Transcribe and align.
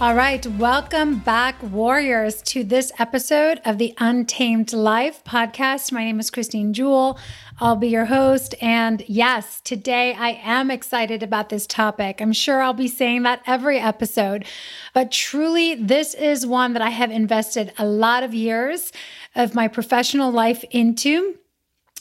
All 0.00 0.14
right, 0.14 0.46
welcome 0.46 1.18
back, 1.18 1.62
warriors, 1.62 2.40
to 2.44 2.64
this 2.64 2.90
episode 2.98 3.60
of 3.66 3.76
the 3.76 3.92
Untamed 3.98 4.72
Life 4.72 5.22
podcast. 5.24 5.92
My 5.92 6.06
name 6.06 6.18
is 6.18 6.30
Christine 6.30 6.72
Jewell. 6.72 7.18
I'll 7.58 7.76
be 7.76 7.88
your 7.88 8.06
host. 8.06 8.54
And 8.62 9.04
yes, 9.06 9.60
today 9.60 10.14
I 10.14 10.40
am 10.42 10.70
excited 10.70 11.22
about 11.22 11.50
this 11.50 11.66
topic. 11.66 12.22
I'm 12.22 12.32
sure 12.32 12.62
I'll 12.62 12.72
be 12.72 12.88
saying 12.88 13.24
that 13.24 13.42
every 13.46 13.78
episode, 13.78 14.46
but 14.94 15.12
truly, 15.12 15.74
this 15.74 16.14
is 16.14 16.46
one 16.46 16.72
that 16.72 16.82
I 16.82 16.88
have 16.88 17.10
invested 17.10 17.74
a 17.76 17.84
lot 17.84 18.22
of 18.22 18.32
years 18.32 18.92
of 19.34 19.54
my 19.54 19.68
professional 19.68 20.32
life 20.32 20.64
into. 20.70 21.36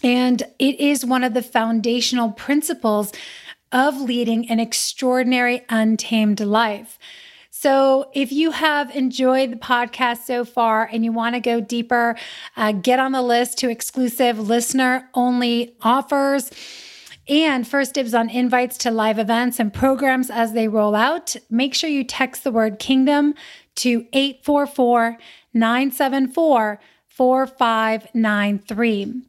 And 0.02 0.42
it 0.58 0.80
is 0.80 1.06
one 1.06 1.26
of 1.26 1.34
the 1.34 1.44
foundational 1.44 2.32
principles 2.32 3.12
of 3.74 4.00
leading 4.00 4.50
an 4.50 4.62
extraordinary, 4.62 5.66
untamed 5.68 6.40
life. 6.40 6.98
So, 7.62 8.10
if 8.14 8.32
you 8.32 8.52
have 8.52 8.96
enjoyed 8.96 9.52
the 9.52 9.58
podcast 9.58 10.20
so 10.20 10.46
far 10.46 10.90
and 10.90 11.04
you 11.04 11.12
want 11.12 11.36
to 11.36 11.42
go 11.42 11.60
deeper, 11.60 12.16
uh, 12.56 12.72
get 12.72 13.00
on 13.00 13.12
the 13.12 13.22
list 13.22 13.58
to 13.58 13.70
exclusive 13.70 14.40
listener 14.40 15.10
only 15.14 15.76
offers 15.82 16.52
and 17.28 17.68
first 17.68 17.96
dibs 17.96 18.14
on 18.14 18.30
invites 18.30 18.78
to 18.78 18.92
live 18.92 19.20
events 19.20 19.60
and 19.60 19.74
programs 19.74 20.32
as 20.32 20.54
they 20.54 20.70
roll 20.70 20.96
out. 20.96 21.36
Make 21.50 21.74
sure 21.74 21.90
you 21.90 22.06
text 22.06 22.46
the 22.46 22.52
word 22.52 22.80
kingdom 22.80 23.34
to 23.76 24.08
844 24.14 25.18
974 25.54 26.80
4593. 27.10 29.22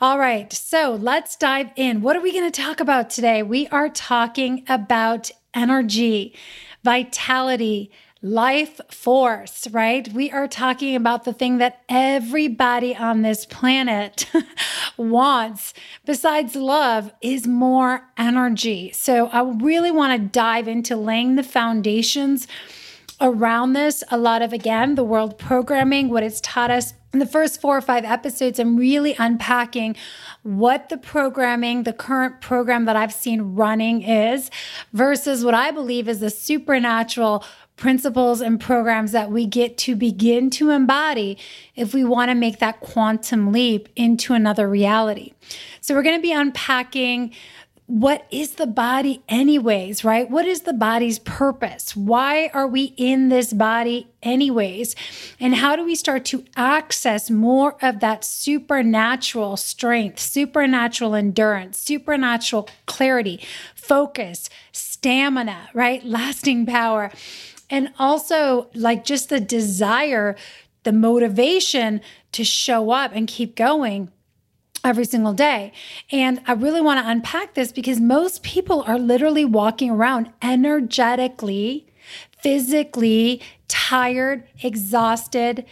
All 0.00 0.18
right, 0.18 0.50
so 0.54 0.94
let's 0.94 1.36
dive 1.36 1.68
in. 1.76 2.00
What 2.00 2.16
are 2.16 2.22
we 2.22 2.32
going 2.32 2.50
to 2.50 2.62
talk 2.62 2.80
about 2.80 3.10
today? 3.10 3.42
We 3.42 3.68
are 3.68 3.90
talking 3.90 4.64
about 4.70 5.30
energy 5.52 6.34
vitality, 6.88 7.90
life 8.22 8.80
force, 8.90 9.68
right? 9.72 10.10
We 10.10 10.30
are 10.30 10.48
talking 10.48 10.96
about 10.96 11.24
the 11.24 11.34
thing 11.34 11.58
that 11.58 11.82
everybody 11.86 12.96
on 12.96 13.20
this 13.20 13.44
planet 13.44 14.24
wants, 14.96 15.74
besides 16.06 16.56
love, 16.56 17.12
is 17.20 17.46
more 17.46 18.08
energy. 18.16 18.90
So 18.92 19.26
I 19.26 19.42
really 19.42 19.90
want 19.90 20.18
to 20.18 20.28
dive 20.28 20.66
into 20.66 20.96
laying 20.96 21.36
the 21.36 21.42
foundations 21.42 22.48
around 23.20 23.74
this. 23.74 24.02
A 24.10 24.16
lot 24.16 24.40
of, 24.40 24.54
again, 24.54 24.94
the 24.94 25.04
world 25.04 25.36
programming, 25.36 26.08
what 26.08 26.22
it's 26.22 26.40
taught 26.40 26.70
us 26.70 26.94
in 27.12 27.20
the 27.20 27.26
first 27.26 27.60
four 27.60 27.76
or 27.76 27.80
five 27.80 28.04
episodes, 28.04 28.58
I'm 28.58 28.76
really 28.76 29.14
unpacking 29.18 29.96
what 30.42 30.88
the 30.88 30.98
programming, 30.98 31.84
the 31.84 31.92
current 31.92 32.40
program 32.40 32.84
that 32.84 32.96
I've 32.96 33.12
seen 33.12 33.54
running 33.54 34.02
is 34.02 34.50
versus 34.92 35.44
what 35.44 35.54
I 35.54 35.70
believe 35.70 36.08
is 36.08 36.20
the 36.20 36.30
supernatural 36.30 37.44
principles 37.76 38.40
and 38.40 38.60
programs 38.60 39.12
that 39.12 39.30
we 39.30 39.46
get 39.46 39.78
to 39.78 39.94
begin 39.94 40.50
to 40.50 40.70
embody 40.70 41.38
if 41.76 41.94
we 41.94 42.04
want 42.04 42.28
to 42.28 42.34
make 42.34 42.58
that 42.58 42.80
quantum 42.80 43.52
leap 43.52 43.88
into 43.96 44.34
another 44.34 44.68
reality. 44.68 45.32
So, 45.80 45.94
we're 45.94 46.02
going 46.02 46.18
to 46.18 46.22
be 46.22 46.32
unpacking 46.32 47.32
what 47.88 48.26
is 48.30 48.56
the 48.56 48.66
body, 48.66 49.22
anyways, 49.30 50.04
right? 50.04 50.30
What 50.30 50.44
is 50.44 50.60
the 50.60 50.74
body's 50.74 51.18
purpose? 51.18 51.96
Why 51.96 52.50
are 52.52 52.68
we 52.68 52.92
in 52.98 53.30
this 53.30 53.54
body, 53.54 54.08
anyways? 54.22 54.94
And 55.40 55.54
how 55.54 55.74
do 55.74 55.86
we 55.86 55.94
start 55.94 56.26
to 56.26 56.44
access 56.54 57.30
more 57.30 57.78
of 57.80 58.00
that 58.00 58.26
supernatural 58.26 59.56
strength, 59.56 60.20
supernatural 60.20 61.14
endurance, 61.14 61.78
supernatural 61.78 62.68
clarity, 62.84 63.40
focus, 63.74 64.50
stamina, 64.70 65.70
right? 65.72 66.04
Lasting 66.04 66.66
power. 66.66 67.10
And 67.70 67.90
also, 67.98 68.68
like, 68.74 69.02
just 69.02 69.30
the 69.30 69.40
desire, 69.40 70.36
the 70.82 70.92
motivation 70.92 72.02
to 72.32 72.44
show 72.44 72.90
up 72.90 73.12
and 73.14 73.26
keep 73.26 73.56
going 73.56 74.12
every 74.84 75.04
single 75.04 75.32
day. 75.32 75.72
And 76.10 76.40
I 76.46 76.52
really 76.52 76.80
want 76.80 77.04
to 77.04 77.10
unpack 77.10 77.54
this 77.54 77.72
because 77.72 78.00
most 78.00 78.42
people 78.42 78.82
are 78.86 78.98
literally 78.98 79.44
walking 79.44 79.90
around 79.90 80.30
energetically, 80.42 81.86
physically 82.40 83.42
tired, 83.66 84.44
exhausted, 84.62 85.64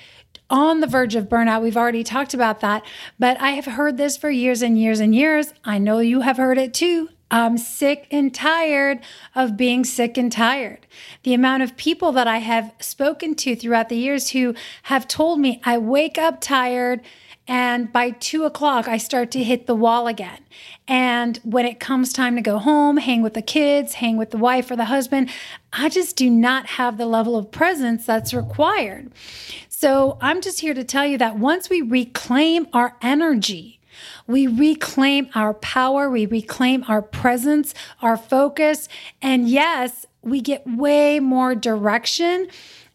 on 0.49 0.81
the 0.81 0.87
verge 0.87 1.17
of 1.17 1.29
burnout. 1.29 1.63
We've 1.63 1.77
already 1.77 2.05
talked 2.05 2.33
about 2.33 2.61
that, 2.61 2.85
but 3.19 3.41
I 3.41 3.51
have 3.51 3.65
heard 3.65 3.97
this 3.97 4.17
for 4.17 4.31
years 4.31 4.63
and 4.63 4.79
years 4.79 5.01
and 5.01 5.15
years. 5.15 5.53
I 5.65 5.79
know 5.79 5.99
you 5.99 6.21
have 6.21 6.37
heard 6.37 6.59
it 6.59 6.73
too. 6.73 7.09
I'm 7.31 7.59
sick 7.59 8.07
and 8.13 8.33
tired 8.33 9.01
of 9.35 9.57
being 9.57 9.85
sick 9.85 10.17
and 10.17 10.31
tired. 10.31 10.87
The 11.25 11.35
amount 11.35 11.65
of 11.65 11.77
people 11.77 12.13
that 12.13 12.29
I 12.29 12.39
have 12.39 12.73
spoken 12.79 13.35
to 13.37 13.57
throughout 13.57 13.89
the 13.89 13.97
years 13.97 14.31
who 14.31 14.55
have 14.85 15.09
told 15.09 15.41
me 15.41 15.61
I 15.65 15.79
wake 15.79 16.19
up 16.19 16.41
tired 16.41 17.01
and 17.49 17.93
by 17.93 18.11
two 18.11 18.45
o'clock, 18.45 18.89
I 18.89 18.97
start 18.97 19.31
to 19.33 19.45
hit 19.45 19.67
the 19.67 19.75
wall 19.75 20.07
again. 20.09 20.41
And 20.89 21.39
when 21.45 21.65
it 21.65 21.79
comes 21.79 22.13
time 22.13 22.37
to 22.37 22.43
go 22.43 22.59
home, 22.59 22.97
hang 22.97 23.23
with 23.23 23.35
the 23.35 23.43
kids, 23.43 23.95
hang 23.95 24.17
with 24.17 24.31
the 24.31 24.39
wife 24.39 24.71
or 24.71 24.77
the 24.77 24.87
husband, 24.87 25.31
I 25.73 25.89
just 25.89 26.17
do 26.17 26.29
not 26.29 26.67
have 26.67 26.99
the 26.99 27.07
level 27.07 27.37
of 27.37 27.51
presence 27.51 28.05
that's 28.05 28.35
required. 28.35 29.13
So 29.69 30.19
I'm 30.21 30.41
just 30.41 30.61
here 30.61 30.75
to 30.75 30.85
tell 30.85 31.07
you 31.07 31.19
that 31.19 31.39
once 31.39 31.71
we 31.71 31.83
reclaim 31.83 32.67
our 32.73 32.97
energy, 33.01 33.81
we 34.27 34.47
reclaim 34.47 35.29
our 35.35 35.55
power, 35.55 36.11
we 36.11 36.27
reclaim 36.27 36.85
our 36.89 37.03
presence, 37.03 37.75
our 38.03 38.17
focus, 38.17 38.89
and 39.23 39.49
yes, 39.49 40.07
we 40.23 40.41
get 40.41 40.67
way 40.67 41.21
more 41.21 41.55
direction 41.55 42.49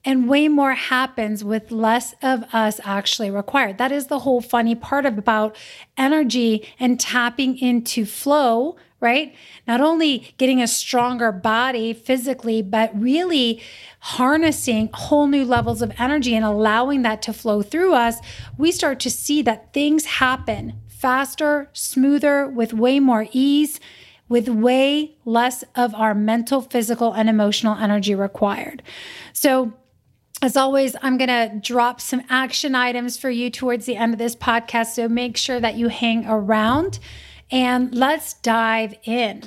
and 0.04 0.28
way 0.28 0.48
more 0.48 0.74
happens 0.74 1.44
with 1.44 1.72
less 1.72 2.16
of 2.22 2.44
us 2.54 2.80
actually 2.84 3.30
required. 3.30 3.78
That 3.78 3.92
is 3.92 4.08
the 4.08 4.20
whole 4.20 4.42
funny 4.42 4.76
part 4.76 5.06
about 5.06 5.56
energy 5.98 6.68
and 6.80 7.00
tapping 7.00 7.58
into 7.58 8.06
flow, 8.06 8.78
right? 9.00 9.36
Not 9.68 9.82
only 9.82 10.34
getting 10.38 10.62
a 10.62 10.68
stronger 10.68 11.32
body 11.32 11.94
physically, 11.94 12.62
but 12.62 12.92
really 13.00 13.62
harnessing 14.00 14.90
whole 14.94 15.28
new 15.28 15.46
levels 15.46 15.82
of 15.82 15.94
energy 16.00 16.36
and 16.36 16.46
allowing 16.46 17.04
that 17.04 17.22
to 17.24 17.34
flow 17.34 17.62
through 17.62 17.94
us, 17.94 18.18
we 18.58 18.72
start 18.72 19.00
to 19.02 19.10
see 19.10 19.42
that 19.44 19.74
things 19.74 20.06
happen 20.06 20.82
faster, 20.88 21.70
smoother, 21.74 22.48
with 22.48 22.74
way 22.74 23.00
more 23.00 23.28
ease 23.32 23.80
with 24.32 24.48
way 24.48 25.14
less 25.26 25.62
of 25.76 25.94
our 25.94 26.16
mental, 26.16 26.62
physical, 26.62 27.12
and 27.12 27.28
emotional 27.28 27.76
energy 27.76 28.16
required. 28.16 28.82
So, 29.34 29.74
as 30.42 30.58
always, 30.58 30.96
I'm 31.02 31.18
going 31.18 31.28
to 31.28 31.60
drop 31.60 32.02
some 32.02 32.24
action 32.30 32.74
items 32.74 33.18
for 33.18 33.30
you 33.30 33.50
towards 33.50 33.86
the 33.86 33.96
end 33.96 34.14
of 34.14 34.20
this 34.20 34.36
podcast. 34.36 34.88
So 34.96 35.08
make 35.08 35.38
sure 35.38 35.60
that 35.60 35.76
you 35.76 35.88
hang 35.88 36.26
around 36.28 37.00
and 37.52 37.94
let's 37.94 38.34
dive 38.34 38.96
in. 39.04 39.44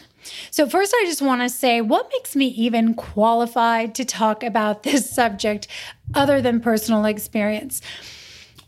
So, 0.50 0.66
first, 0.66 0.94
I 0.96 1.04
just 1.04 1.20
want 1.20 1.42
to 1.42 1.48
say 1.48 1.80
what 1.80 2.08
makes 2.12 2.34
me 2.34 2.46
even 2.46 2.94
qualified 2.94 3.94
to 3.96 4.04
talk 4.04 4.42
about 4.42 4.82
this 4.84 5.10
subject 5.10 5.68
other 6.14 6.40
than 6.40 6.60
personal 6.60 7.04
experience? 7.04 7.82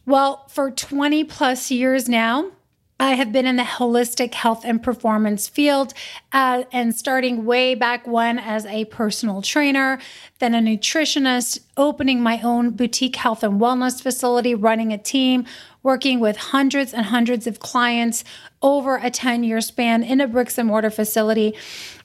Well, 0.04 0.46
for 0.48 0.70
20 0.70 1.24
plus 1.24 1.70
years 1.70 2.08
now, 2.08 2.50
I 2.98 3.14
have 3.14 3.30
been 3.30 3.46
in 3.46 3.56
the 3.56 3.62
holistic 3.62 4.32
health 4.32 4.64
and 4.64 4.82
performance 4.82 5.48
field 5.48 5.92
uh, 6.32 6.64
and 6.72 6.96
starting 6.96 7.44
way 7.44 7.74
back 7.74 8.06
when 8.06 8.38
as 8.38 8.64
a 8.66 8.86
personal 8.86 9.42
trainer, 9.42 9.98
then 10.38 10.54
a 10.54 10.60
nutritionist, 10.60 11.60
opening 11.76 12.22
my 12.22 12.40
own 12.42 12.70
boutique 12.70 13.16
health 13.16 13.42
and 13.42 13.60
wellness 13.60 14.02
facility, 14.02 14.54
running 14.54 14.94
a 14.94 14.98
team, 14.98 15.44
working 15.82 16.20
with 16.20 16.38
hundreds 16.38 16.94
and 16.94 17.06
hundreds 17.06 17.46
of 17.46 17.60
clients 17.60 18.24
over 18.66 18.96
a 18.96 19.08
10 19.08 19.44
year 19.44 19.60
span 19.60 20.02
in 20.02 20.20
a 20.20 20.26
bricks 20.26 20.58
and 20.58 20.66
mortar 20.66 20.90
facility, 20.90 21.54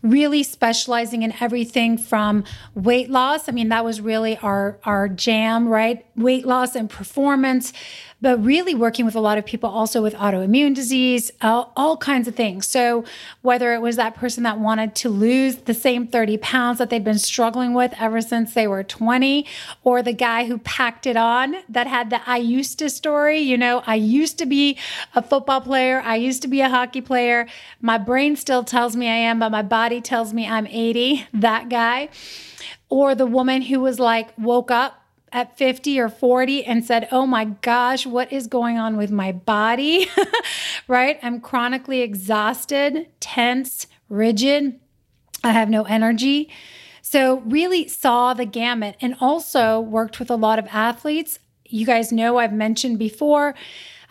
really 0.04 0.44
specializing 0.44 1.24
in 1.24 1.34
everything 1.42 1.98
from 1.98 2.44
weight 2.76 3.10
loss. 3.10 3.50
I 3.50 3.52
mean, 3.52 3.70
that 3.70 3.84
was 3.84 4.00
really 4.00 4.38
our, 4.38 4.78
our 4.84 5.10
jam, 5.10 5.68
right? 5.68 6.06
Weight 6.16 6.46
loss 6.46 6.76
and 6.76 6.88
performance, 6.88 7.74
but 8.22 8.44
really 8.44 8.76
working 8.76 9.06
with 9.06 9.16
a 9.16 9.20
lot 9.20 9.40
of 9.40 9.46
people 9.46 9.70
also 9.70 10.04
with 10.04 10.14
autoimmune 10.14 10.76
disease, 10.76 11.32
all, 11.42 11.74
all 11.76 11.98
kinds 11.98 12.28
of 12.28 12.36
things. 12.36 12.68
So, 12.68 13.04
whether 13.42 13.74
it 13.74 13.82
was 13.82 13.96
that 13.96 14.16
person 14.16 14.44
that 14.44 14.60
wanted 14.60 14.94
to 14.98 15.10
lose 15.10 15.56
the 15.56 15.74
same 15.74 16.06
30 16.06 16.38
pounds 16.38 16.78
that 16.78 16.92
they'd 16.92 17.04
been 17.04 17.18
struggling 17.18 17.74
with 17.74 17.94
ever 18.00 18.22
since 18.22 18.54
they 18.54 18.68
were 18.68 18.84
20, 18.84 19.48
or 19.84 20.04
the 20.04 20.14
guy 20.14 20.46
who 20.46 20.60
packed 20.60 21.08
it 21.08 21.18
on 21.18 21.56
that 21.68 21.88
had 21.88 22.12
the 22.12 22.22
I 22.30 22.38
used 22.38 22.78
to 22.80 22.90
story, 22.92 23.40
you 23.40 23.58
know, 23.58 23.82
I 23.88 23.96
used 23.96 24.38
to 24.38 24.46
be 24.46 24.78
a 25.16 25.24
football 25.24 25.62
player, 25.62 26.02
I 26.06 26.18
used 26.18 26.44
to 26.44 26.48
be 26.52 26.62
a 26.62 26.70
hockey 26.70 27.02
player. 27.02 27.48
My 27.82 27.98
brain 27.98 28.36
still 28.36 28.64
tells 28.64 28.96
me 28.96 29.08
I 29.08 29.16
am, 29.16 29.40
but 29.40 29.50
my 29.50 29.64
body 29.64 30.02
tells 30.02 30.34
me 30.34 30.48
I'm 30.48 30.68
80, 30.68 31.26
that 31.34 31.70
guy. 31.70 32.10
Or 32.90 33.16
the 33.16 33.26
woman 33.26 33.64
who 33.64 33.80
was 33.80 34.00
like, 34.00 34.38
woke 34.38 34.70
up 34.70 35.02
at 35.32 35.58
50 35.58 36.00
or 36.00 36.10
40 36.10 36.66
and 36.66 36.86
said, 36.86 37.08
Oh 37.12 37.26
my 37.26 37.46
gosh, 37.46 38.06
what 38.06 38.32
is 38.32 38.48
going 38.48 38.78
on 38.78 38.98
with 38.98 39.12
my 39.12 39.32
body? 39.32 40.08
right? 40.88 41.20
I'm 41.24 41.40
chronically 41.40 42.02
exhausted, 42.02 43.08
tense, 43.20 43.88
rigid. 44.10 44.80
I 45.44 45.52
have 45.54 45.70
no 45.70 45.84
energy. 45.84 46.50
So, 47.02 47.40
really 47.40 47.88
saw 47.88 48.34
the 48.34 48.46
gamut 48.46 48.96
and 49.02 49.16
also 49.20 49.80
worked 49.80 50.20
with 50.20 50.30
a 50.30 50.36
lot 50.36 50.60
of 50.60 50.68
athletes. 50.72 51.40
You 51.66 51.86
guys 51.86 52.12
know 52.12 52.38
I've 52.38 52.54
mentioned 52.54 53.00
before, 53.00 53.56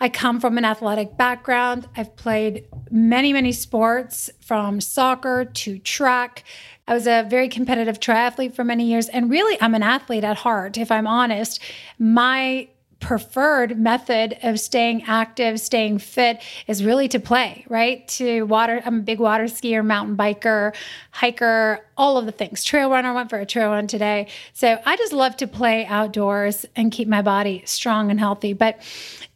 I 0.01 0.09
come 0.09 0.41
from 0.41 0.57
an 0.57 0.65
athletic 0.65 1.15
background. 1.15 1.87
I've 1.95 2.15
played 2.17 2.65
many, 2.89 3.31
many 3.31 3.53
sports 3.53 4.29
from 4.41 4.81
soccer 4.81 5.45
to 5.45 5.79
track 5.79 6.43
I 6.91 6.93
was 6.93 7.07
a 7.07 7.25
very 7.29 7.47
competitive 7.47 8.01
triathlete 8.01 8.53
for 8.53 8.65
many 8.65 8.85
years. 8.85 9.07
And 9.07 9.29
really, 9.29 9.57
I'm 9.61 9.73
an 9.75 9.81
athlete 9.81 10.25
at 10.25 10.35
heart, 10.35 10.77
if 10.77 10.91
I'm 10.91 11.07
honest. 11.07 11.61
My 11.97 12.67
preferred 13.01 13.77
method 13.77 14.37
of 14.43 14.59
staying 14.59 15.03
active, 15.03 15.59
staying 15.59 15.97
fit 15.97 16.41
is 16.67 16.83
really 16.85 17.07
to 17.09 17.19
play, 17.19 17.65
right? 17.67 18.07
To 18.07 18.43
water, 18.43 18.81
I'm 18.85 18.99
a 18.99 19.01
big 19.01 19.19
water 19.19 19.45
skier, 19.45 19.83
mountain 19.83 20.15
biker, 20.15 20.73
hiker, 21.09 21.85
all 21.97 22.17
of 22.17 22.25
the 22.25 22.31
things. 22.31 22.63
Trail 22.63 22.89
runner, 22.89 23.13
went 23.13 23.29
for 23.29 23.39
a 23.39 23.45
trail 23.45 23.69
run 23.69 23.87
today. 23.87 24.27
So 24.53 24.79
I 24.85 24.95
just 24.95 25.11
love 25.11 25.35
to 25.37 25.47
play 25.47 25.85
outdoors 25.87 26.65
and 26.75 26.91
keep 26.91 27.07
my 27.07 27.21
body 27.21 27.63
strong 27.65 28.09
and 28.09 28.19
healthy. 28.19 28.53
But 28.53 28.79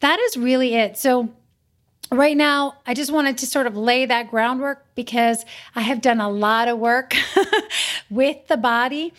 that 0.00 0.18
is 0.18 0.36
really 0.36 0.74
it. 0.74 0.96
So 0.96 1.28
right 2.10 2.36
now, 2.36 2.76
I 2.86 2.94
just 2.94 3.10
wanted 3.10 3.38
to 3.38 3.46
sort 3.46 3.66
of 3.66 3.76
lay 3.76 4.06
that 4.06 4.30
groundwork 4.30 4.86
because 4.94 5.44
I 5.74 5.82
have 5.82 6.00
done 6.00 6.20
a 6.20 6.30
lot 6.30 6.68
of 6.68 6.78
work 6.78 7.14
with 8.10 8.46
the 8.46 8.56
body 8.56 9.12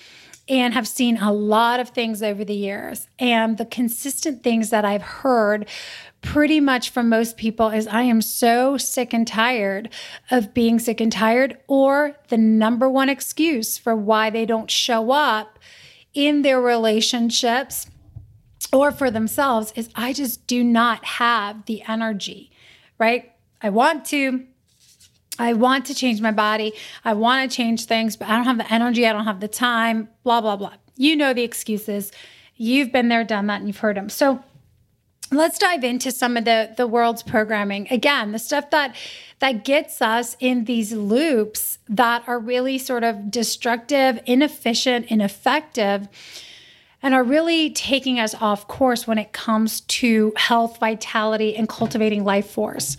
and 0.49 0.73
have 0.73 0.87
seen 0.87 1.17
a 1.17 1.31
lot 1.31 1.79
of 1.79 1.89
things 1.89 2.23
over 2.23 2.43
the 2.43 2.55
years. 2.55 3.07
And 3.19 3.57
the 3.57 3.65
consistent 3.65 4.43
things 4.43 4.69
that 4.69 4.85
I've 4.85 5.01
heard 5.01 5.67
pretty 6.21 6.59
much 6.59 6.89
from 6.89 7.09
most 7.09 7.37
people 7.37 7.69
is 7.69 7.87
I 7.87 8.03
am 8.03 8.21
so 8.21 8.77
sick 8.77 9.13
and 9.13 9.27
tired 9.27 9.89
of 10.31 10.53
being 10.53 10.79
sick 10.79 10.99
and 10.99 11.11
tired, 11.11 11.57
or 11.67 12.15
the 12.29 12.37
number 12.37 12.89
one 12.89 13.09
excuse 13.09 13.77
for 13.77 13.95
why 13.95 14.29
they 14.29 14.45
don't 14.45 14.71
show 14.71 15.11
up 15.11 15.59
in 16.13 16.41
their 16.41 16.59
relationships 16.59 17.87
or 18.73 18.91
for 18.91 19.11
themselves 19.11 19.71
is 19.75 19.89
I 19.95 20.13
just 20.13 20.47
do 20.47 20.63
not 20.63 21.05
have 21.05 21.65
the 21.65 21.83
energy 21.87 22.51
right? 22.97 23.31
I 23.61 23.69
want 23.69 24.05
to. 24.05 24.45
I 25.39 25.53
want 25.53 25.85
to 25.85 25.95
change 25.95 26.21
my 26.21 26.31
body. 26.31 26.73
I 27.05 27.13
want 27.13 27.49
to 27.49 27.55
change 27.55 27.85
things, 27.85 28.15
but 28.15 28.27
I 28.27 28.35
don't 28.35 28.45
have 28.45 28.57
the 28.57 28.73
energy. 28.73 29.05
I 29.05 29.13
don't 29.13 29.25
have 29.25 29.39
the 29.39 29.47
time, 29.47 30.09
blah, 30.23 30.41
blah, 30.41 30.55
blah. 30.55 30.73
You 30.95 31.15
know 31.15 31.33
the 31.33 31.43
excuses. 31.43 32.11
You've 32.55 32.91
been 32.91 33.09
there, 33.09 33.23
done 33.23 33.47
that, 33.47 33.59
and 33.59 33.67
you've 33.67 33.77
heard 33.77 33.97
them. 33.97 34.09
So 34.09 34.43
let's 35.31 35.59
dive 35.59 35.83
into 35.83 36.11
some 36.11 36.37
of 36.37 36.45
the, 36.45 36.73
the 36.75 36.87
world's 36.87 37.23
programming. 37.23 37.87
Again, 37.91 38.31
the 38.31 38.39
stuff 38.39 38.69
that 38.71 38.95
that 39.39 39.63
gets 39.63 40.01
us 40.01 40.35
in 40.39 40.65
these 40.65 40.93
loops 40.93 41.77
that 41.87 42.23
are 42.27 42.39
really 42.39 42.79
sort 42.79 43.03
of 43.03 43.29
destructive, 43.29 44.19
inefficient, 44.25 45.05
ineffective 45.11 46.07
and 47.01 47.13
are 47.13 47.23
really 47.23 47.69
taking 47.69 48.19
us 48.19 48.33
off 48.35 48.67
course 48.67 49.05
when 49.05 49.17
it 49.17 49.31
comes 49.31 49.81
to 49.81 50.33
health, 50.35 50.79
vitality, 50.79 51.55
and 51.55 51.69
cultivating 51.69 52.23
life 52.23 52.49
force. 52.49 52.97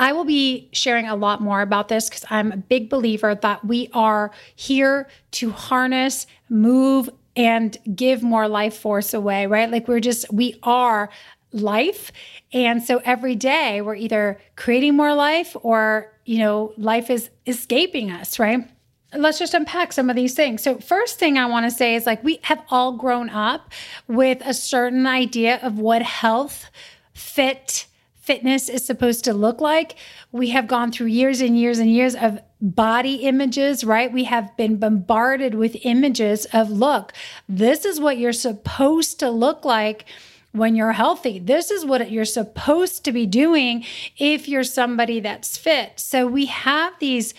I 0.00 0.14
will 0.14 0.24
be 0.24 0.70
sharing 0.72 1.06
a 1.06 1.14
lot 1.14 1.42
more 1.42 1.60
about 1.60 1.88
this 1.88 2.08
because 2.08 2.24
I'm 2.30 2.52
a 2.52 2.56
big 2.56 2.88
believer 2.88 3.34
that 3.34 3.62
we 3.66 3.90
are 3.92 4.30
here 4.56 5.08
to 5.32 5.50
harness, 5.50 6.26
move, 6.48 7.10
and 7.36 7.76
give 7.94 8.22
more 8.22 8.48
life 8.48 8.74
force 8.74 9.12
away, 9.12 9.46
right? 9.46 9.70
Like 9.70 9.86
we're 9.88 10.00
just, 10.00 10.32
we 10.32 10.58
are 10.62 11.10
life. 11.52 12.12
And 12.50 12.82
so 12.82 13.02
every 13.04 13.36
day 13.36 13.82
we're 13.82 13.94
either 13.94 14.40
creating 14.56 14.96
more 14.96 15.14
life 15.14 15.54
or, 15.62 16.10
you 16.24 16.38
know, 16.38 16.72
life 16.78 17.10
is 17.10 17.28
escaping 17.46 18.10
us, 18.10 18.38
right? 18.38 18.66
let's 19.12 19.40
just 19.40 19.54
unpack 19.54 19.92
some 19.92 20.08
of 20.08 20.14
these 20.14 20.34
things. 20.34 20.62
So, 20.62 20.78
first 20.78 21.18
thing 21.18 21.36
I 21.36 21.46
want 21.46 21.66
to 21.66 21.70
say 21.76 21.96
is 21.96 22.06
like 22.06 22.22
we 22.22 22.38
have 22.42 22.62
all 22.70 22.92
grown 22.92 23.28
up 23.28 23.72
with 24.06 24.40
a 24.44 24.54
certain 24.54 25.04
idea 25.04 25.58
of 25.62 25.80
what 25.80 26.02
health, 26.02 26.70
fit, 27.12 27.86
fitness 28.20 28.68
is 28.68 28.84
supposed 28.84 29.24
to 29.24 29.34
look 29.34 29.60
like. 29.60 29.96
We 30.30 30.50
have 30.50 30.68
gone 30.68 30.92
through 30.92 31.08
years 31.08 31.40
and 31.40 31.58
years 31.58 31.78
and 31.78 31.90
years 31.90 32.14
of 32.14 32.40
body 32.60 33.16
images, 33.16 33.82
right? 33.82 34.12
We 34.12 34.24
have 34.24 34.56
been 34.56 34.76
bombarded 34.76 35.54
with 35.54 35.76
images 35.82 36.46
of 36.52 36.70
look, 36.70 37.12
this 37.48 37.84
is 37.84 37.98
what 38.00 38.18
you're 38.18 38.32
supposed 38.32 39.18
to 39.20 39.30
look 39.30 39.64
like 39.64 40.04
when 40.52 40.74
you're 40.74 40.92
healthy. 40.92 41.38
This 41.38 41.70
is 41.70 41.84
what 41.84 42.10
you're 42.10 42.24
supposed 42.24 43.04
to 43.04 43.12
be 43.12 43.24
doing 43.26 43.84
if 44.18 44.48
you're 44.48 44.64
somebody 44.64 45.20
that's 45.20 45.56
fit. 45.56 45.98
So 45.98 46.26
we 46.26 46.46
have 46.46 46.92
these 46.98 47.34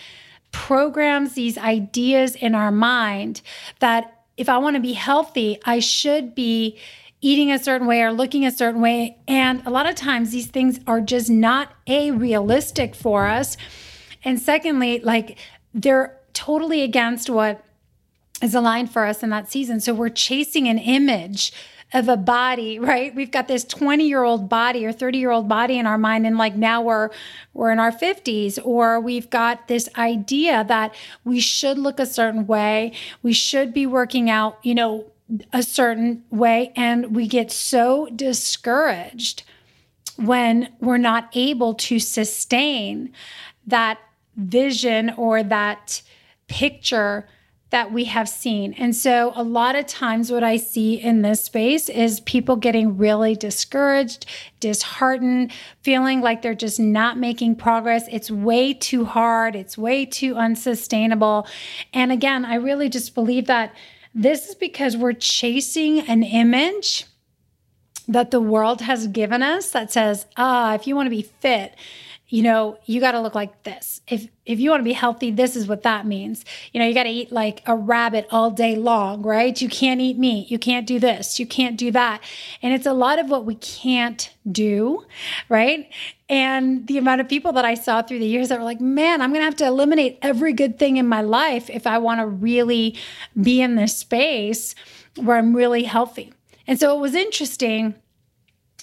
programs, 0.51 1.33
these 1.33 1.57
ideas 1.57 2.35
in 2.35 2.55
our 2.55 2.71
mind 2.71 3.41
that 3.79 4.23
if 4.37 4.49
I 4.49 4.57
want 4.57 4.75
to 4.75 4.81
be 4.81 4.93
healthy, 4.93 5.59
I 5.65 5.79
should 5.79 6.33
be 6.33 6.77
eating 7.21 7.51
a 7.51 7.59
certain 7.59 7.88
way 7.88 8.01
or 8.01 8.12
looking 8.12 8.45
a 8.45 8.51
certain 8.51 8.81
way. 8.81 9.18
And 9.27 9.62
a 9.65 9.69
lot 9.69 9.88
of 9.88 9.95
times 9.95 10.31
these 10.31 10.48
things 10.48 10.79
are 10.88 11.01
just 11.01 11.29
not 11.29 11.69
a 11.88 12.12
realistic 12.12 12.95
for 12.95 13.27
us. 13.27 13.57
And 14.24 14.39
secondly, 14.39 15.00
like 15.00 15.38
they're 15.74 16.17
totally 16.34 16.81
against 16.81 17.29
what 17.29 17.63
is 18.41 18.55
aligned 18.55 18.91
for 18.91 19.05
us 19.05 19.22
in 19.22 19.29
that 19.29 19.51
season. 19.51 19.79
So 19.79 19.93
we're 19.93 20.10
chasing 20.10 20.67
an 20.67 20.79
image 20.79 21.53
of 21.93 22.07
a 22.07 22.17
body, 22.17 22.79
right? 22.79 23.13
We've 23.13 23.31
got 23.31 23.48
this 23.48 23.63
20 23.65 24.07
year 24.07 24.24
old 24.24 24.50
body 24.50 24.86
or 24.86 24.91
30 24.91 25.17
year 25.17 25.31
old 25.31 25.48
body 25.48 25.77
in 25.77 25.86
our 25.86 25.98
mind. 25.98 26.25
And 26.25 26.38
like 26.38 26.55
now 26.55 26.81
we're, 26.81 27.10
we're 27.53 27.72
in 27.72 27.79
our 27.79 27.91
50s, 27.91 28.60
or 28.63 29.00
we've 29.00 29.29
got 29.29 29.67
this 29.67 29.89
idea 29.98 30.63
that 30.67 30.95
we 31.24 31.39
should 31.39 31.77
look 31.77 32.00
a 32.00 32.05
certain 32.05 32.48
way. 32.48 32.93
We 33.22 33.34
should 33.34 33.74
be 33.74 33.86
working 33.86 34.29
out, 34.29 34.57
you 34.63 34.74
know, 34.74 35.11
a 35.53 35.63
certain 35.63 36.23
way. 36.29 36.71
And 36.75 37.15
we 37.15 37.27
get 37.27 37.51
so 37.51 38.07
discouraged 38.15 39.43
when 40.17 40.69
we're 40.79 40.97
not 40.97 41.29
able 41.33 41.73
to 41.73 42.00
sustain 42.00 43.11
that 43.65 44.00
vision 44.35 45.11
or 45.17 45.43
that 45.43 46.01
picture 46.47 47.27
that 47.71 47.93
we 47.93 48.03
have 48.03 48.27
seen. 48.27 48.73
And 48.73 48.93
so, 48.93 49.31
a 49.33 49.43
lot 49.43 49.75
of 49.75 49.88
times, 49.88 50.29
what 50.29 50.43
I 50.43 50.57
see 50.57 50.95
in 50.95 51.21
this 51.21 51.43
space 51.43 51.88
is 51.89 52.19
people 52.21 52.57
getting 52.57 52.97
really 52.97 53.33
discouraged, 53.33 54.25
disheartened, 54.59 55.53
feeling 55.81 56.19
like 56.19 56.41
they're 56.41 56.53
just 56.53 56.81
not 56.81 57.17
making 57.17 57.55
progress. 57.55 58.03
It's 58.11 58.29
way 58.29 58.73
too 58.73 59.05
hard, 59.05 59.55
it's 59.55 59.77
way 59.77 60.05
too 60.05 60.35
unsustainable. 60.35 61.47
And 61.93 62.11
again, 62.11 62.43
I 62.43 62.55
really 62.55 62.89
just 62.89 63.15
believe 63.15 63.47
that 63.47 63.73
this 64.13 64.50
is 64.50 64.56
because 64.56 64.98
we're 64.98 65.13
chasing 65.13 66.01
an 66.01 66.24
image 66.24 67.06
that 68.08 68.32
the 68.32 68.41
world 68.41 68.82
has 68.82 69.08
given 69.08 69.41
us 69.41 69.72
that 69.72 69.91
says, 69.91 70.25
ah, 70.36 70.74
if 70.74 70.86
you 70.86 70.96
want 70.96 71.06
to 71.08 71.12
be 71.12 71.22
fit, 71.22 71.75
you 72.31 72.43
know, 72.43 72.77
you 72.85 73.01
got 73.01 73.11
to 73.11 73.19
look 73.19 73.35
like 73.35 73.63
this. 73.63 74.00
If 74.07 74.29
if 74.45 74.57
you 74.57 74.69
want 74.69 74.79
to 74.79 74.85
be 74.85 74.93
healthy, 74.93 75.31
this 75.31 75.57
is 75.57 75.67
what 75.67 75.83
that 75.83 76.07
means. 76.07 76.45
You 76.71 76.79
know, 76.79 76.88
you 76.88 76.93
got 76.93 77.03
to 77.03 77.09
eat 77.09 77.29
like 77.29 77.61
a 77.65 77.75
rabbit 77.75 78.25
all 78.31 78.50
day 78.50 78.77
long, 78.77 79.21
right? 79.21 79.61
You 79.61 79.67
can't 79.67 80.00
eat 80.00 80.17
meat. 80.17 80.50
You 80.50 80.57
can't 80.57 80.88
do 80.88 80.97
this. 80.97 81.41
You 81.41 81.45
can't 81.45 81.75
do 81.75 81.91
that. 81.91 82.23
And 82.61 82.73
it's 82.73 82.85
a 82.85 82.93
lot 82.93 83.19
of 83.19 83.29
what 83.29 83.43
we 83.43 83.55
can't 83.55 84.33
do, 84.50 85.05
right? 85.50 85.89
And 86.29 86.88
the 86.88 86.97
amount 86.97 87.19
of 87.19 87.27
people 87.27 87.51
that 87.51 87.65
I 87.65 87.73
saw 87.73 88.01
through 88.01 88.19
the 88.19 88.25
years 88.25 88.47
that 88.47 88.57
were 88.57 88.65
like, 88.65 88.79
"Man, 88.79 89.21
I'm 89.21 89.31
going 89.31 89.41
to 89.41 89.45
have 89.45 89.57
to 89.57 89.67
eliminate 89.67 90.17
every 90.21 90.53
good 90.53 90.79
thing 90.79 90.95
in 90.95 91.09
my 91.09 91.21
life 91.21 91.69
if 91.69 91.85
I 91.85 91.97
want 91.97 92.21
to 92.21 92.25
really 92.25 92.95
be 93.39 93.61
in 93.61 93.75
this 93.75 93.97
space 93.97 94.73
where 95.17 95.35
I'm 95.35 95.53
really 95.53 95.83
healthy." 95.83 96.31
And 96.65 96.79
so 96.79 96.95
it 96.95 97.01
was 97.01 97.13
interesting 97.13 97.95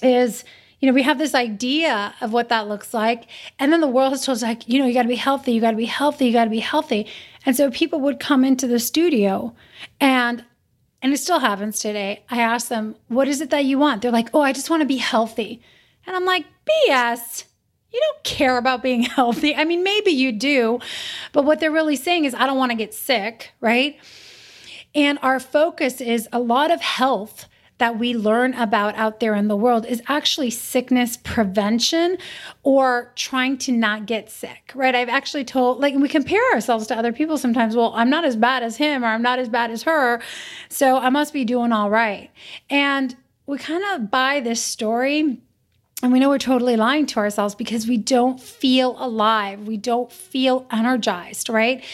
is 0.03 0.45
you 0.81 0.89
know, 0.89 0.95
we 0.95 1.03
have 1.03 1.19
this 1.19 1.35
idea 1.35 2.15
of 2.21 2.33
what 2.33 2.49
that 2.51 2.69
looks 2.69 2.95
like. 2.95 3.27
And 3.59 3.73
then 3.73 3.81
the 3.81 3.89
world 3.89 4.13
has 4.13 4.25
told 4.25 4.37
us, 4.37 4.43
like, 4.43 4.69
you 4.69 4.79
know, 4.79 4.87
you 4.87 4.95
got 4.95 5.03
to 5.03 5.09
be 5.09 5.17
healthy, 5.17 5.53
you 5.53 5.61
got 5.61 5.73
to 5.73 5.77
be 5.77 5.87
healthy, 5.87 6.27
you 6.27 6.33
got 6.33 6.45
to 6.45 6.51
be 6.51 6.61
healthy. 6.61 7.07
And 7.45 7.57
so 7.57 7.71
people 7.71 8.01
would 8.01 8.21
come 8.21 8.45
into 8.45 8.67
the 8.67 8.79
studio 8.79 9.55
and 10.01 10.45
and 11.01 11.13
it 11.13 11.19
still 11.19 11.39
happens 11.39 11.79
today. 11.79 12.25
I 12.29 12.41
ask 12.41 12.67
them, 12.69 12.97
what 13.07 13.29
is 13.29 13.41
it 13.41 13.51
that 13.51 13.65
you 13.65 13.79
want? 13.79 14.03
They're 14.03 14.11
like, 14.11 14.31
oh, 14.35 14.41
I 14.41 14.53
just 14.53 14.69
want 14.69 14.81
to 14.81 14.87
be 14.87 14.97
healthy. 14.97 15.63
And 16.07 16.17
I'm 16.17 16.25
like, 16.25 16.45
BS. 16.69 17.45
You 17.91 18.01
don't 18.01 18.25
care 18.25 18.59
about 18.59 18.83
being 18.83 19.03
healthy. 19.17 19.55
I 19.55 19.65
mean, 19.65 19.83
maybe 19.83 20.11
you 20.11 20.33
do, 20.33 20.81
but 21.33 21.45
what 21.45 21.61
they're 21.61 21.71
really 21.71 21.97
saying 21.97 22.25
is, 22.25 22.35
I 22.35 22.47
don't 22.47 22.59
want 22.59 22.71
to 22.71 22.77
get 22.77 22.93
sick, 22.93 23.53
right? 23.61 23.99
And 24.95 25.19
our 25.23 25.41
focus 25.41 26.01
is 26.01 26.29
a 26.33 26.41
lot 26.41 26.71
of 26.71 26.81
health 26.81 27.48
that 27.79 27.99
we 27.99 28.15
learn 28.15 28.55
about 28.55 28.97
out 28.97 29.21
there 29.21 29.35
in 29.35 29.49
the 29.49 29.57
world 29.57 29.87
is 29.87 30.03
actually 30.09 30.51
sickness 30.51 31.17
prevention 31.17 32.19
or 32.63 33.13
trying 33.15 33.57
to 33.57 33.73
not 33.73 34.07
get 34.07 34.31
sick, 34.31 34.73
right? 34.75 34.95
I've 34.95 35.09
actually 35.09 35.45
told, 35.45 35.81
like, 35.81 35.95
we 35.95 36.09
compare 36.09 36.43
ourselves 36.53 36.89
to 36.89 36.99
other 36.99 37.13
people 37.13 37.39
sometimes. 37.39 37.77
Well, 37.77 37.93
I'm 37.95 38.11
not 38.11 38.25
as 38.25 38.37
bad 38.37 38.63
as 38.63 38.77
him 38.77 39.05
or 39.05 39.09
I'm 39.09 39.23
not 39.23 39.39
as 39.39 39.49
bad 39.49 39.71
as 39.71 39.85
her. 39.85 40.21
So 40.69 40.99
I 40.99 41.09
must 41.09 41.33
be 41.33 41.45
doing 41.45 41.73
all 41.73 41.89
right. 41.89 42.31
And 42.69 43.17
we 43.47 43.59
kind 43.59 43.85
of 43.93 44.11
buy 44.11 44.41
this 44.41 44.63
story. 44.63 45.41
And 46.03 46.13
we 46.13 46.21
know 46.21 46.29
we're 46.29 46.39
totally 46.39 46.77
lying 46.77 47.07
to 47.07 47.19
ourselves 47.19 47.55
because 47.55 47.89
we 47.89 47.97
don't 47.97 48.41
feel 48.41 48.95
alive. 48.99 49.67
We 49.67 49.77
don't 49.77 50.13
feel 50.13 50.67
energized, 50.71 51.49
right? 51.49 51.85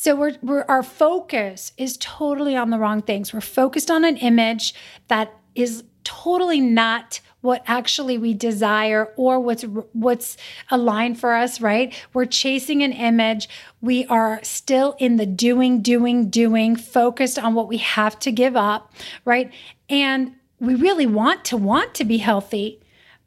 So 0.00 0.16
we're, 0.16 0.36
we're 0.40 0.64
our 0.66 0.82
focus 0.82 1.74
is 1.76 1.98
totally 2.00 2.56
on 2.56 2.70
the 2.70 2.78
wrong 2.78 3.02
things. 3.02 3.34
We're 3.34 3.42
focused 3.42 3.90
on 3.90 4.02
an 4.02 4.16
image 4.16 4.72
that 5.08 5.30
is 5.54 5.84
totally 6.04 6.58
not 6.58 7.20
what 7.42 7.62
actually 7.66 8.16
we 8.16 8.32
desire 8.32 9.12
or 9.18 9.38
what's 9.40 9.64
what's 9.92 10.38
aligned 10.70 11.20
for 11.20 11.34
us 11.34 11.60
right? 11.60 11.94
We're 12.14 12.24
chasing 12.24 12.82
an 12.82 12.94
image. 12.94 13.46
We 13.82 14.06
are 14.06 14.40
still 14.42 14.96
in 14.98 15.16
the 15.16 15.26
doing 15.26 15.82
doing 15.82 16.30
doing 16.30 16.76
focused 16.76 17.38
on 17.38 17.52
what 17.52 17.68
we 17.68 17.76
have 17.76 18.18
to 18.20 18.32
give 18.32 18.56
up 18.56 18.94
right? 19.26 19.52
And 19.90 20.32
we 20.60 20.76
really 20.76 21.06
want 21.06 21.44
to 21.46 21.58
want 21.58 21.94
to 21.96 22.06
be 22.06 22.16
healthy 22.16 22.80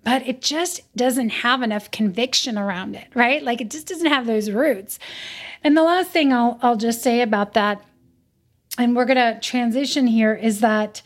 but 0.04 0.28
it 0.28 0.42
just 0.42 0.82
doesn't 0.96 1.30
have 1.30 1.62
enough 1.62 1.92
conviction 1.92 2.58
around 2.58 2.96
it, 2.96 3.08
right? 3.14 3.42
Like 3.42 3.62
it 3.62 3.70
just 3.70 3.88
doesn't 3.88 4.08
have 4.08 4.26
those 4.26 4.52
roots. 4.52 5.00
And 5.64 5.78
the 5.78 5.84
last 5.84 6.12
thing 6.12 6.34
I'll 6.34 6.60
I'll 6.62 6.78
just 6.78 7.02
say 7.02 7.22
about 7.22 7.54
that 7.54 7.84
and 8.78 8.96
we're 8.96 9.06
going 9.06 9.18
to 9.18 9.40
transition 9.40 10.08
here 10.08 10.34
is 10.34 10.60
that 10.62 11.02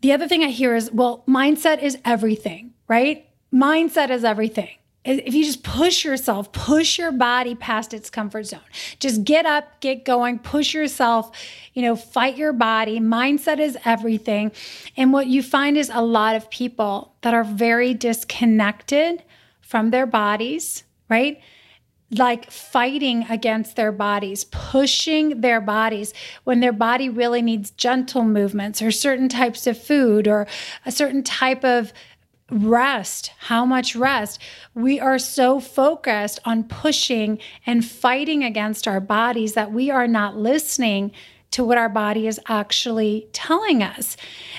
the 0.00 0.12
other 0.12 0.28
thing 0.28 0.44
I 0.44 0.48
hear 0.48 0.74
is 0.74 0.92
well, 0.92 1.24
mindset 1.26 1.82
is 1.82 1.98
everything, 2.04 2.74
right? 2.86 3.26
Mindset 3.52 4.10
is 4.10 4.24
everything 4.24 4.76
if 5.08 5.34
you 5.34 5.44
just 5.44 5.62
push 5.62 6.04
yourself, 6.04 6.52
push 6.52 6.98
your 6.98 7.12
body 7.12 7.54
past 7.54 7.94
its 7.94 8.10
comfort 8.10 8.44
zone. 8.44 8.60
Just 9.00 9.24
get 9.24 9.46
up, 9.46 9.80
get 9.80 10.04
going, 10.04 10.38
push 10.38 10.74
yourself, 10.74 11.30
you 11.72 11.82
know, 11.82 11.96
fight 11.96 12.36
your 12.36 12.52
body. 12.52 13.00
Mindset 13.00 13.58
is 13.58 13.78
everything. 13.84 14.52
And 14.96 15.12
what 15.12 15.26
you 15.26 15.42
find 15.42 15.78
is 15.78 15.90
a 15.92 16.02
lot 16.02 16.36
of 16.36 16.50
people 16.50 17.14
that 17.22 17.32
are 17.32 17.44
very 17.44 17.94
disconnected 17.94 19.22
from 19.60 19.90
their 19.90 20.06
bodies, 20.06 20.84
right? 21.08 21.40
Like 22.10 22.50
fighting 22.50 23.26
against 23.30 23.76
their 23.76 23.92
bodies, 23.92 24.44
pushing 24.44 25.40
their 25.40 25.60
bodies 25.60 26.12
when 26.44 26.60
their 26.60 26.72
body 26.72 27.08
really 27.08 27.40
needs 27.40 27.70
gentle 27.70 28.24
movements 28.24 28.82
or 28.82 28.90
certain 28.90 29.28
types 29.28 29.66
of 29.66 29.82
food 29.82 30.28
or 30.28 30.46
a 30.84 30.92
certain 30.92 31.22
type 31.22 31.64
of 31.64 31.92
rest, 32.50 33.32
how 33.38 33.64
much 33.64 33.94
rest. 33.94 34.40
We 34.74 34.98
are 35.00 35.18
so 35.18 35.60
focused 35.60 36.40
on 36.44 36.64
pushing 36.64 37.38
and 37.66 37.84
fighting 37.84 38.42
against 38.42 38.88
our 38.88 39.00
bodies 39.00 39.52
that 39.54 39.72
we 39.72 39.90
are 39.90 40.08
not 40.08 40.36
listening 40.36 41.12
to 41.50 41.64
what 41.64 41.78
our 41.78 41.88
body 41.88 42.26
is 42.26 42.40
actually 42.46 43.26
telling 43.32 43.82
us. 43.82 44.16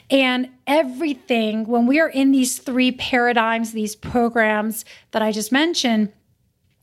And 0.10 0.50
everything, 0.66 1.66
when 1.68 1.86
we 1.86 2.00
are 2.00 2.10
in 2.10 2.32
these 2.32 2.58
three 2.58 2.92
paradigms, 2.92 3.74
these 3.74 3.96
programs 3.96 4.86
that 5.12 5.22
I 5.22 5.32
just 5.32 5.52
mentioned, 5.52 6.12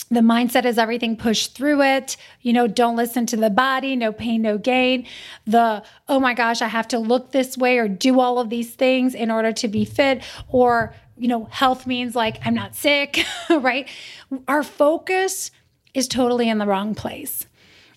the 0.08 0.20
mindset 0.20 0.64
is 0.64 0.78
everything 0.78 1.16
push 1.16 1.48
through 1.48 1.82
it. 1.82 2.16
You 2.42 2.52
know 2.52 2.66
don't 2.66 2.96
listen 2.96 3.26
to 3.26 3.36
the 3.36 3.50
body 3.50 3.96
no 3.96 4.12
pain 4.12 4.42
no 4.42 4.58
gain. 4.58 5.06
The 5.46 5.82
oh 6.08 6.20
my 6.20 6.34
gosh 6.34 6.62
i 6.62 6.68
have 6.68 6.88
to 6.88 6.98
look 6.98 7.32
this 7.32 7.58
way 7.58 7.78
or 7.78 7.88
do 7.88 8.20
all 8.20 8.38
of 8.38 8.50
these 8.50 8.74
things 8.74 9.14
in 9.14 9.30
order 9.30 9.52
to 9.52 9.68
be 9.68 9.84
fit. 9.84 10.22
Or 10.48 10.94
you 11.16 11.28
know 11.28 11.46
health 11.46 11.86
means 11.86 12.14
like 12.14 12.38
i'm 12.44 12.54
not 12.54 12.74
sick 12.74 13.24
right? 13.50 13.88
Our 14.46 14.62
focus 14.62 15.50
is 15.94 16.06
totally 16.06 16.48
in 16.48 16.58
the 16.58 16.66
wrong 16.66 16.94
place. 16.94 17.46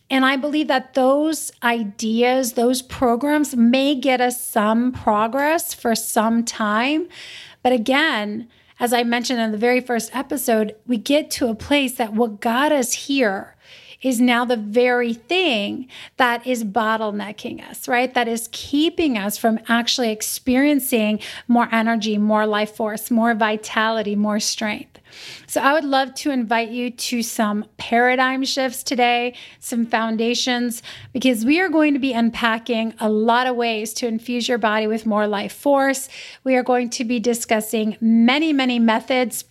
And 0.09 0.25
i 0.25 0.35
believe 0.35 0.67
that 0.67 0.95
those 0.95 1.51
ideas 1.61 2.53
those 2.53 2.81
programs 2.81 3.55
may 3.55 3.93
get 3.93 4.19
us 4.19 4.43
some 4.43 4.91
progress 4.91 5.75
for 5.75 5.93
some 5.93 6.43
time. 6.43 7.07
But 7.61 7.73
again 7.73 8.47
as 8.79 8.93
I 8.93 9.03
mentioned 9.03 9.39
in 9.39 9.51
the 9.51 9.57
very 9.57 9.81
first 9.81 10.15
episode, 10.15 10.75
we 10.87 10.97
get 10.97 11.29
to 11.31 11.47
a 11.47 11.55
place 11.55 11.93
that 11.93 12.13
what 12.13 12.39
got 12.39 12.71
us 12.71 12.93
here 12.93 13.55
is 14.01 14.21
now 14.21 14.45
the 14.45 14.57
very 14.57 15.13
thing 15.13 15.87
that 16.17 16.45
is 16.47 16.63
bottlenecking 16.63 17.67
us, 17.69 17.87
right? 17.87 18.13
That 18.13 18.27
is 18.27 18.49
keeping 18.51 19.17
us 19.17 19.37
from 19.37 19.59
actually 19.67 20.11
experiencing 20.11 21.19
more 21.47 21.67
energy, 21.71 22.17
more 22.17 22.45
life 22.45 22.75
force, 22.75 23.11
more 23.11 23.33
vitality, 23.33 24.15
more 24.15 24.39
strength. 24.39 24.99
So, 25.47 25.59
I 25.61 25.73
would 25.73 25.83
love 25.83 26.13
to 26.15 26.29
invite 26.31 26.69
you 26.69 26.91
to 26.91 27.23
some 27.23 27.65
paradigm 27.77 28.45
shifts 28.45 28.83
today, 28.83 29.35
some 29.59 29.87
foundations, 29.87 30.83
because 31.13 31.43
we 31.43 31.59
are 31.59 31.69
going 31.69 31.93
to 31.93 31.99
be 31.99 32.13
unpacking 32.13 32.93
a 32.99 33.09
lot 33.09 33.47
of 33.47 33.55
ways 33.55 33.93
to 33.95 34.07
infuse 34.07 34.47
your 34.47 34.59
body 34.59 34.85
with 34.85 35.07
more 35.07 35.27
life 35.27 35.53
force. 35.53 36.09
We 36.43 36.55
are 36.55 36.63
going 36.63 36.91
to 36.91 37.03
be 37.03 37.19
discussing 37.19 37.97
many, 37.99 38.53
many 38.53 38.77
methods 38.77 39.45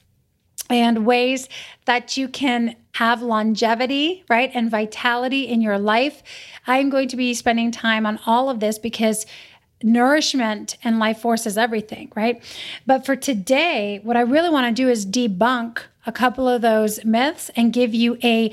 and 0.71 1.07
ways 1.07 1.49
that 1.87 2.17
you 2.17 2.29
can 2.29 2.77
have 2.95 3.23
longevity, 3.23 4.25
right, 4.29 4.51
and 4.55 4.71
vitality 4.71 5.43
in 5.43 5.61
your 5.61 5.79
life. 5.79 6.23
I'm 6.67 6.91
going 6.91 7.09
to 7.09 7.17
be 7.17 7.33
spending 7.35 7.71
time 7.71 8.05
on 8.07 8.19
all 8.27 8.51
of 8.51 8.61
this 8.61 8.79
because 8.79 9.25
nourishment 9.83 10.77
and 10.83 10.99
life 10.99 11.21
force 11.21 11.47
is 11.47 11.57
everything, 11.57 12.11
right? 12.17 12.43
But 12.87 13.07
for 13.07 13.17
today, 13.17 14.01
what 14.03 14.17
I 14.17 14.23
really 14.23 14.51
want 14.51 14.67
to 14.67 14.83
do 14.83 14.89
is 14.89 15.07
debunk 15.07 15.79
a 16.07 16.13
couple 16.13 16.49
of 16.49 16.63
those 16.63 17.05
myths 17.05 17.51
and 17.55 17.73
give 17.73 17.95
you 17.95 18.19
a 18.25 18.53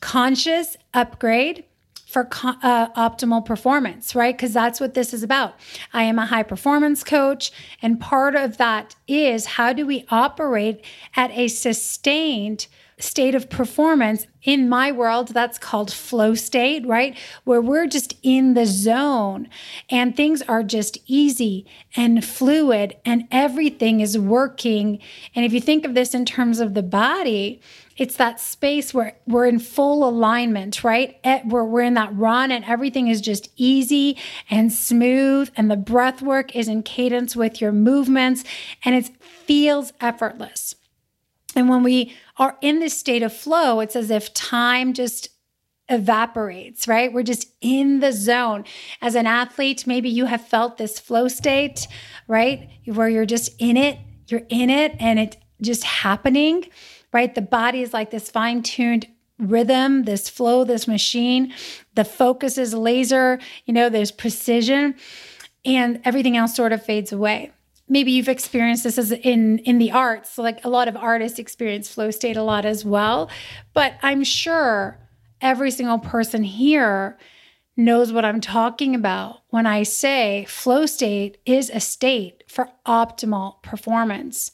conscious 0.00 0.76
upgrade 0.94 1.64
for 2.10 2.28
uh, 2.42 2.88
optimal 2.94 3.44
performance, 3.44 4.16
right? 4.16 4.36
Because 4.36 4.52
that's 4.52 4.80
what 4.80 4.94
this 4.94 5.14
is 5.14 5.22
about. 5.22 5.54
I 5.92 6.02
am 6.02 6.18
a 6.18 6.26
high 6.26 6.42
performance 6.42 7.04
coach, 7.04 7.52
and 7.80 8.00
part 8.00 8.34
of 8.34 8.56
that 8.56 8.96
is 9.06 9.46
how 9.46 9.72
do 9.72 9.86
we 9.86 10.04
operate 10.10 10.84
at 11.14 11.30
a 11.30 11.46
sustained 11.46 12.66
state 12.98 13.34
of 13.34 13.48
performance. 13.48 14.26
In 14.42 14.68
my 14.68 14.90
world, 14.90 15.28
that's 15.28 15.58
called 15.58 15.92
flow 15.92 16.34
state, 16.34 16.86
right? 16.86 17.16
Where 17.44 17.60
we're 17.60 17.86
just 17.86 18.14
in 18.22 18.54
the 18.54 18.66
zone 18.66 19.48
and 19.90 20.16
things 20.16 20.42
are 20.42 20.62
just 20.62 20.98
easy 21.06 21.66
and 21.94 22.24
fluid 22.24 22.96
and 23.04 23.28
everything 23.30 24.00
is 24.00 24.18
working. 24.18 24.98
And 25.34 25.44
if 25.44 25.52
you 25.52 25.60
think 25.60 25.84
of 25.84 25.94
this 25.94 26.14
in 26.14 26.24
terms 26.24 26.58
of 26.60 26.74
the 26.74 26.82
body, 26.82 27.60
it's 28.00 28.16
that 28.16 28.40
space 28.40 28.94
where 28.94 29.18
we're 29.26 29.44
in 29.44 29.58
full 29.58 30.08
alignment, 30.08 30.82
right? 30.82 31.20
Eh, 31.22 31.42
where 31.44 31.66
we're 31.66 31.82
in 31.82 31.92
that 31.94 32.16
run 32.16 32.50
and 32.50 32.64
everything 32.64 33.08
is 33.08 33.20
just 33.20 33.50
easy 33.56 34.16
and 34.48 34.72
smooth, 34.72 35.50
and 35.54 35.70
the 35.70 35.76
breath 35.76 36.22
work 36.22 36.56
is 36.56 36.66
in 36.66 36.82
cadence 36.82 37.36
with 37.36 37.60
your 37.60 37.72
movements, 37.72 38.42
and 38.86 38.94
it 38.94 39.10
feels 39.22 39.92
effortless. 40.00 40.74
And 41.54 41.68
when 41.68 41.82
we 41.82 42.14
are 42.38 42.56
in 42.62 42.80
this 42.80 42.98
state 42.98 43.22
of 43.22 43.34
flow, 43.34 43.80
it's 43.80 43.94
as 43.94 44.10
if 44.10 44.32
time 44.32 44.94
just 44.94 45.28
evaporates, 45.90 46.88
right? 46.88 47.12
We're 47.12 47.22
just 47.22 47.48
in 47.60 48.00
the 48.00 48.12
zone. 48.12 48.64
As 49.02 49.14
an 49.14 49.26
athlete, 49.26 49.86
maybe 49.86 50.08
you 50.08 50.24
have 50.24 50.48
felt 50.48 50.78
this 50.78 50.98
flow 50.98 51.28
state, 51.28 51.86
right? 52.26 52.70
Where 52.86 53.10
you're 53.10 53.26
just 53.26 53.50
in 53.58 53.76
it, 53.76 53.98
you're 54.28 54.46
in 54.48 54.70
it, 54.70 54.96
and 54.98 55.18
it's 55.18 55.36
just 55.60 55.84
happening 55.84 56.64
right? 57.12 57.34
The 57.34 57.42
body 57.42 57.82
is 57.82 57.92
like 57.92 58.10
this 58.10 58.30
fine 58.30 58.62
tuned 58.62 59.06
rhythm, 59.38 60.04
this 60.04 60.28
flow, 60.28 60.64
this 60.64 60.86
machine. 60.86 61.52
The 61.94 62.04
focus 62.04 62.58
is 62.58 62.74
laser, 62.74 63.38
you 63.64 63.74
know, 63.74 63.88
there's 63.88 64.12
precision, 64.12 64.94
and 65.64 66.00
everything 66.04 66.36
else 66.36 66.54
sort 66.54 66.72
of 66.72 66.84
fades 66.84 67.12
away. 67.12 67.52
Maybe 67.88 68.12
you've 68.12 68.28
experienced 68.28 68.84
this 68.84 68.98
as 68.98 69.10
in 69.10 69.58
in 69.60 69.78
the 69.78 69.90
arts, 69.90 70.38
like 70.38 70.64
a 70.64 70.68
lot 70.68 70.88
of 70.88 70.96
artists 70.96 71.38
experience 71.38 71.92
flow 71.92 72.10
state 72.10 72.36
a 72.36 72.42
lot 72.42 72.64
as 72.64 72.84
well. 72.84 73.28
But 73.74 73.94
I'm 74.02 74.22
sure 74.22 74.98
every 75.40 75.70
single 75.70 75.98
person 75.98 76.44
here 76.44 77.18
knows 77.76 78.12
what 78.12 78.24
I'm 78.24 78.40
talking 78.40 78.94
about 78.94 79.40
when 79.48 79.66
I 79.66 79.82
say 79.82 80.44
flow 80.48 80.86
state 80.86 81.38
is 81.46 81.70
a 81.70 81.80
state 81.80 82.44
for 82.46 82.68
optimal 82.86 83.62
performance. 83.62 84.52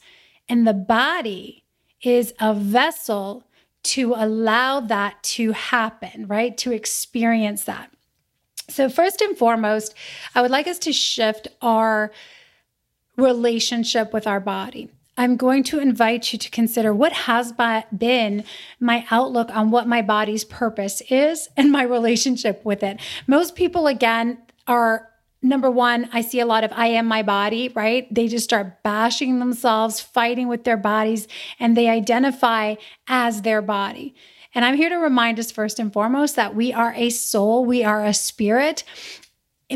And 0.49 0.65
the 0.65 0.73
body 0.73 1.65
is 2.01 2.33
a 2.39 2.53
vessel 2.53 3.43
to 3.83 4.13
allow 4.15 4.79
that 4.81 5.21
to 5.23 5.51
happen, 5.53 6.27
right? 6.27 6.57
To 6.57 6.71
experience 6.71 7.63
that. 7.63 7.91
So, 8.69 8.89
first 8.89 9.21
and 9.21 9.37
foremost, 9.37 9.93
I 10.35 10.41
would 10.41 10.51
like 10.51 10.67
us 10.67 10.79
to 10.79 10.91
shift 10.91 11.47
our 11.61 12.11
relationship 13.15 14.13
with 14.13 14.27
our 14.27 14.39
body. 14.39 14.89
I'm 15.17 15.35
going 15.35 15.63
to 15.63 15.79
invite 15.79 16.31
you 16.31 16.37
to 16.37 16.49
consider 16.51 16.93
what 16.93 17.11
has 17.11 17.53
been 17.97 18.43
my 18.79 19.05
outlook 19.09 19.49
on 19.55 19.71
what 19.71 19.87
my 19.87 20.03
body's 20.03 20.43
purpose 20.43 21.01
is 21.09 21.49
and 21.57 21.71
my 21.71 21.83
relationship 21.97 22.63
with 22.63 22.83
it. 22.83 22.99
Most 23.25 23.55
people, 23.55 23.87
again, 23.87 24.37
are 24.67 25.09
number 25.47 25.69
one, 25.71 26.09
I 26.13 26.21
see 26.21 26.39
a 26.39 26.45
lot 26.45 26.63
of 26.63 26.71
I 26.73 26.87
am 26.87 27.05
my 27.05 27.23
body, 27.23 27.69
right? 27.69 28.13
They 28.13 28.27
just 28.27 28.43
start 28.43 28.83
bashing 28.83 29.39
themselves, 29.39 29.99
fighting 29.99 30.47
with 30.47 30.63
their 30.63 30.77
bodies, 30.77 31.27
and 31.59 31.75
they 31.75 31.89
identify 31.89 32.75
as 33.07 33.41
their 33.41 33.61
body. 33.61 34.15
And 34.53 34.65
I'm 34.65 34.75
here 34.75 34.89
to 34.89 34.95
remind 34.95 35.39
us 35.39 35.51
first 35.51 35.79
and 35.79 35.91
foremost 35.91 36.35
that 36.35 36.55
we 36.55 36.73
are 36.73 36.93
a 36.95 37.09
soul, 37.09 37.65
we 37.65 37.83
are 37.83 38.03
a 38.03 38.13
spirit 38.13 38.83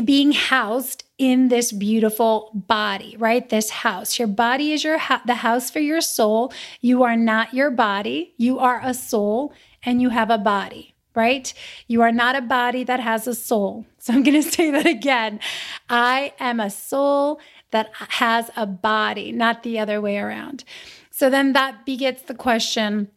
being 0.04 0.32
housed 0.32 1.04
in 1.18 1.48
this 1.48 1.70
beautiful 1.70 2.50
body, 2.54 3.14
right? 3.18 3.48
This 3.48 3.70
house. 3.70 4.18
Your 4.18 4.28
body 4.28 4.72
is 4.72 4.82
your 4.82 4.98
ha- 4.98 5.22
the 5.26 5.36
house 5.36 5.70
for 5.70 5.80
your 5.80 6.00
soul. 6.00 6.52
You 6.80 7.02
are 7.02 7.16
not 7.16 7.52
your 7.52 7.70
body. 7.70 8.34
You 8.38 8.58
are 8.58 8.80
a 8.82 8.94
soul 8.94 9.52
and 9.84 10.00
you 10.00 10.08
have 10.08 10.30
a 10.30 10.38
body, 10.38 10.91
right? 11.14 11.52
You 11.86 12.02
are 12.02 12.12
not 12.12 12.36
a 12.36 12.40
body 12.40 12.84
that 12.84 13.00
has 13.00 13.26
a 13.26 13.34
soul. 13.34 13.86
So 13.98 14.12
I'm 14.12 14.22
going 14.22 14.42
to 14.42 14.48
say 14.48 14.70
that 14.70 14.86
again. 14.86 15.40
I 15.88 16.34
am 16.38 16.60
a 16.60 16.70
soul 16.70 17.40
that 17.70 17.90
has 17.94 18.50
a 18.56 18.66
body, 18.66 19.32
not 19.32 19.62
the 19.62 19.78
other 19.78 20.00
way 20.00 20.18
around. 20.18 20.64
So 21.10 21.30
then 21.30 21.52
that 21.52 21.84
begets 21.86 22.22
the 22.22 22.34
question 22.34 23.10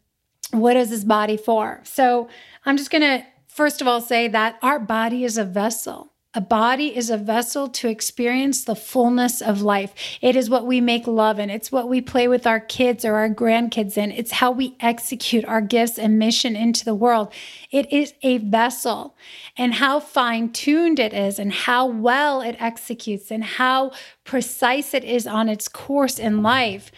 what 0.52 0.76
is 0.76 0.90
this 0.90 1.02
body 1.02 1.36
for? 1.36 1.80
So 1.82 2.28
I'm 2.64 2.76
just 2.76 2.90
going 2.90 3.02
to 3.02 3.26
first 3.48 3.80
of 3.80 3.88
all 3.88 4.00
say 4.00 4.28
that 4.28 4.58
our 4.62 4.78
body 4.78 5.24
is 5.24 5.36
a 5.36 5.44
vessel. 5.44 6.12
A 6.36 6.40
body 6.42 6.94
is 6.94 7.08
a 7.08 7.16
vessel 7.16 7.66
to 7.66 7.88
experience 7.88 8.62
the 8.62 8.76
fullness 8.76 9.40
of 9.40 9.62
life. 9.62 9.94
It 10.20 10.36
is 10.36 10.50
what 10.50 10.66
we 10.66 10.82
make 10.82 11.06
love 11.06 11.38
in. 11.38 11.48
It's 11.48 11.72
what 11.72 11.88
we 11.88 12.02
play 12.02 12.28
with 12.28 12.46
our 12.46 12.60
kids 12.60 13.06
or 13.06 13.14
our 13.14 13.30
grandkids 13.30 13.96
in. 13.96 14.12
It's 14.12 14.32
how 14.32 14.50
we 14.50 14.76
execute 14.78 15.46
our 15.46 15.62
gifts 15.62 15.98
and 15.98 16.18
mission 16.18 16.54
into 16.54 16.84
the 16.84 16.94
world. 16.94 17.32
It 17.70 17.90
is 17.90 18.12
a 18.22 18.36
vessel. 18.36 19.16
And 19.56 19.72
how 19.72 19.98
fine 19.98 20.52
tuned 20.52 20.98
it 20.98 21.14
is, 21.14 21.38
and 21.38 21.54
how 21.54 21.86
well 21.86 22.42
it 22.42 22.56
executes, 22.58 23.30
and 23.30 23.42
how 23.42 23.92
precise 24.24 24.92
it 24.92 25.04
is 25.04 25.26
on 25.26 25.48
its 25.48 25.68
course 25.68 26.18
in 26.18 26.42
life 26.42 26.92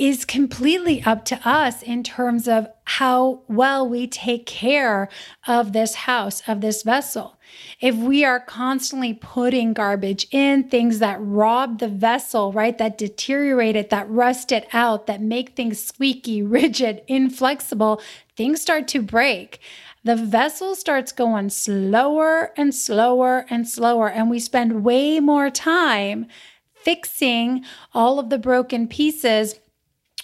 is 0.00 0.24
completely 0.24 1.02
up 1.02 1.26
to 1.26 1.38
us 1.46 1.82
in 1.82 2.02
terms 2.02 2.48
of 2.48 2.66
how 2.84 3.42
well 3.48 3.86
we 3.86 4.06
take 4.06 4.46
care 4.46 5.10
of 5.46 5.74
this 5.74 5.94
house, 5.94 6.42
of 6.48 6.62
this 6.62 6.82
vessel. 6.82 7.38
If 7.82 7.94
we 7.96 8.24
are 8.24 8.40
constantly 8.40 9.12
putting 9.12 9.74
garbage 9.74 10.26
in, 10.30 10.70
things 10.70 11.00
that 11.00 11.18
rob 11.20 11.80
the 11.80 11.88
vessel, 11.88 12.50
right, 12.50 12.78
that 12.78 12.96
deteriorate 12.96 13.76
it, 13.76 13.90
that 13.90 14.08
rust 14.08 14.52
it 14.52 14.66
out, 14.72 15.06
that 15.06 15.20
make 15.20 15.50
things 15.50 15.84
squeaky, 15.84 16.42
rigid, 16.60 17.02
inflexible, 17.06 18.00
things 18.36 18.62
start 18.62 18.88
to 18.88 19.02
break 19.02 19.60
the 20.02 20.16
vessel 20.16 20.74
starts 20.74 21.12
going 21.12 21.50
slower 21.50 22.52
and 22.56 22.74
slower 22.74 23.44
and 23.50 23.68
slower, 23.68 24.08
and 24.08 24.30
we 24.30 24.38
spend 24.38 24.82
way 24.82 25.20
more 25.20 25.50
time 25.50 26.26
fixing 26.72 27.62
all 27.92 28.18
of 28.18 28.30
the 28.30 28.38
broken 28.38 28.88
pieces 28.88 29.60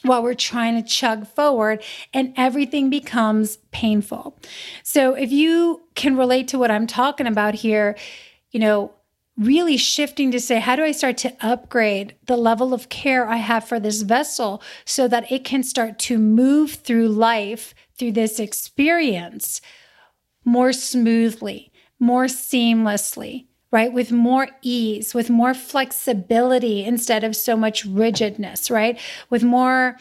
while 0.07 0.23
we're 0.23 0.35
trying 0.35 0.81
to 0.81 0.89
chug 0.89 1.27
forward 1.27 1.83
and 2.13 2.33
everything 2.37 2.91
becomes 2.91 3.59
painful. 3.71 4.39
So 4.83 5.15
if 5.15 5.31
you 5.31 5.83
can 5.95 6.17
relate 6.17 6.49
to 6.49 6.59
what 6.59 6.71
I'm 6.71 6.87
talking 6.87 7.27
about 7.27 7.55
here, 7.55 7.97
you 8.51 8.61
know, 8.61 8.93
really 9.37 9.77
shifting 9.77 10.31
to 10.31 10.41
say, 10.41 10.61
how 10.61 10.77
do 10.77 10.83
I 10.83 10.93
start 10.93 11.19
to 11.19 11.37
upgrade 11.41 12.15
the 12.27 12.37
level 12.37 12.73
of 12.73 12.89
care 12.89 13.29
I 13.29 13.37
have 13.37 13.69
for 13.69 13.79
this 13.79 14.03
vessel 14.03 14.63
so 14.85 15.07
that 15.09 15.31
it 15.31 15.45
can 15.45 15.63
start 15.63 15.99
to 16.01 16.19
move 16.19 16.73
through 16.75 17.09
life, 17.09 17.75
through 17.99 18.13
this 18.13 18.39
experience 18.41 19.61
more 20.45 20.73
smoothly, 20.73 21.71
more 21.99 22.27
seamlessly, 22.27 23.47
right? 23.71 23.93
With 23.93 24.13
more 24.13 24.49
ease, 24.63 25.15
with 25.15 25.29
more 25.29 25.55
flexibility 25.55 26.85
instead 26.85 27.25
of 27.25 27.35
so 27.35 27.57
much 27.57 27.85
rigidness, 27.85 28.71
right? 28.71 28.99
With 29.29 29.43
more, 29.43 29.97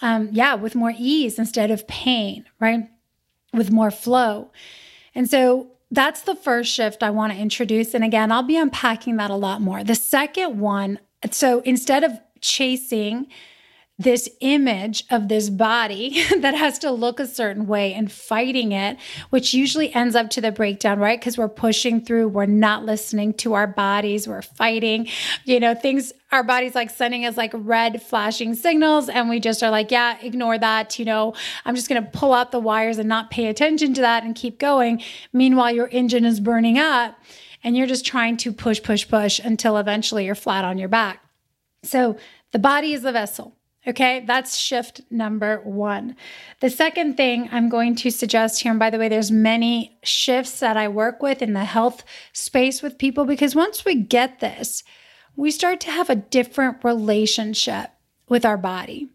um, 0.00 0.28
yeah, 0.32 0.54
with 0.54 0.74
more 0.74 0.94
ease 0.96 1.38
instead 1.38 1.70
of 1.70 1.86
pain, 1.88 2.44
right? 2.60 2.88
With 3.52 3.70
more 3.70 3.90
flow. 3.90 4.50
And 5.14 5.28
so 5.28 5.72
that's 5.90 6.22
the 6.22 6.34
first 6.34 6.72
shift 6.72 7.02
I 7.02 7.10
want 7.10 7.32
to 7.32 7.38
introduce. 7.38 7.94
And 7.94 8.04
again, 8.04 8.30
I'll 8.30 8.42
be 8.42 8.56
unpacking 8.56 9.16
that 9.16 9.30
a 9.30 9.36
lot 9.36 9.60
more. 9.60 9.82
The 9.82 9.94
second 9.94 10.60
one, 10.60 10.98
so 11.30 11.60
instead 11.60 12.04
of 12.04 12.12
chasing, 12.40 13.26
this 13.98 14.28
image 14.40 15.04
of 15.10 15.26
this 15.26 15.50
body 15.50 16.22
that 16.38 16.54
has 16.54 16.78
to 16.78 16.90
look 16.90 17.18
a 17.18 17.26
certain 17.26 17.66
way 17.66 17.92
and 17.92 18.12
fighting 18.12 18.70
it, 18.70 18.96
which 19.30 19.52
usually 19.52 19.92
ends 19.92 20.14
up 20.14 20.30
to 20.30 20.40
the 20.40 20.52
breakdown, 20.52 21.00
right? 21.00 21.18
Because 21.18 21.36
we're 21.36 21.48
pushing 21.48 22.00
through, 22.00 22.28
we're 22.28 22.46
not 22.46 22.84
listening 22.84 23.34
to 23.34 23.54
our 23.54 23.66
bodies, 23.66 24.28
we're 24.28 24.42
fighting, 24.42 25.08
you 25.44 25.58
know, 25.58 25.74
things, 25.74 26.12
our 26.30 26.44
body's 26.44 26.76
like 26.76 26.90
sending 26.90 27.24
us 27.24 27.36
like 27.36 27.50
red 27.54 28.00
flashing 28.00 28.54
signals, 28.54 29.08
and 29.08 29.28
we 29.28 29.40
just 29.40 29.62
are 29.64 29.70
like, 29.70 29.90
yeah, 29.90 30.16
ignore 30.22 30.58
that, 30.58 30.98
you 30.98 31.04
know, 31.04 31.34
I'm 31.64 31.74
just 31.74 31.88
gonna 31.88 32.08
pull 32.12 32.32
out 32.32 32.52
the 32.52 32.60
wires 32.60 32.98
and 32.98 33.08
not 33.08 33.30
pay 33.30 33.46
attention 33.46 33.94
to 33.94 34.00
that 34.02 34.22
and 34.22 34.34
keep 34.36 34.60
going. 34.60 35.02
Meanwhile, 35.32 35.72
your 35.72 35.88
engine 35.90 36.24
is 36.24 36.38
burning 36.38 36.78
up 36.78 37.18
and 37.64 37.76
you're 37.76 37.88
just 37.88 38.06
trying 38.06 38.36
to 38.38 38.52
push, 38.52 38.80
push, 38.80 39.08
push 39.08 39.40
until 39.40 39.76
eventually 39.76 40.24
you're 40.24 40.36
flat 40.36 40.64
on 40.64 40.78
your 40.78 40.88
back. 40.88 41.24
So 41.82 42.16
the 42.52 42.60
body 42.60 42.92
is 42.92 43.02
the 43.02 43.12
vessel. 43.12 43.57
Okay, 43.88 44.22
that's 44.26 44.54
shift 44.54 45.00
number 45.10 45.62
one. 45.64 46.14
The 46.60 46.68
second 46.68 47.16
thing 47.16 47.48
I'm 47.50 47.70
going 47.70 47.94
to 47.96 48.10
suggest 48.10 48.60
here, 48.60 48.70
and 48.70 48.78
by 48.78 48.90
the 48.90 48.98
way, 48.98 49.08
there's 49.08 49.30
many 49.30 49.98
shifts 50.02 50.60
that 50.60 50.76
I 50.76 50.88
work 50.88 51.22
with 51.22 51.40
in 51.40 51.54
the 51.54 51.64
health 51.64 52.04
space 52.34 52.82
with 52.82 52.98
people 52.98 53.24
because 53.24 53.54
once 53.54 53.86
we 53.86 53.94
get 53.94 54.40
this, 54.40 54.84
we 55.36 55.50
start 55.50 55.80
to 55.80 55.90
have 55.90 56.10
a 56.10 56.16
different 56.16 56.84
relationship 56.84 57.88
with 58.28 58.44
our 58.44 58.58
body. 58.58 59.08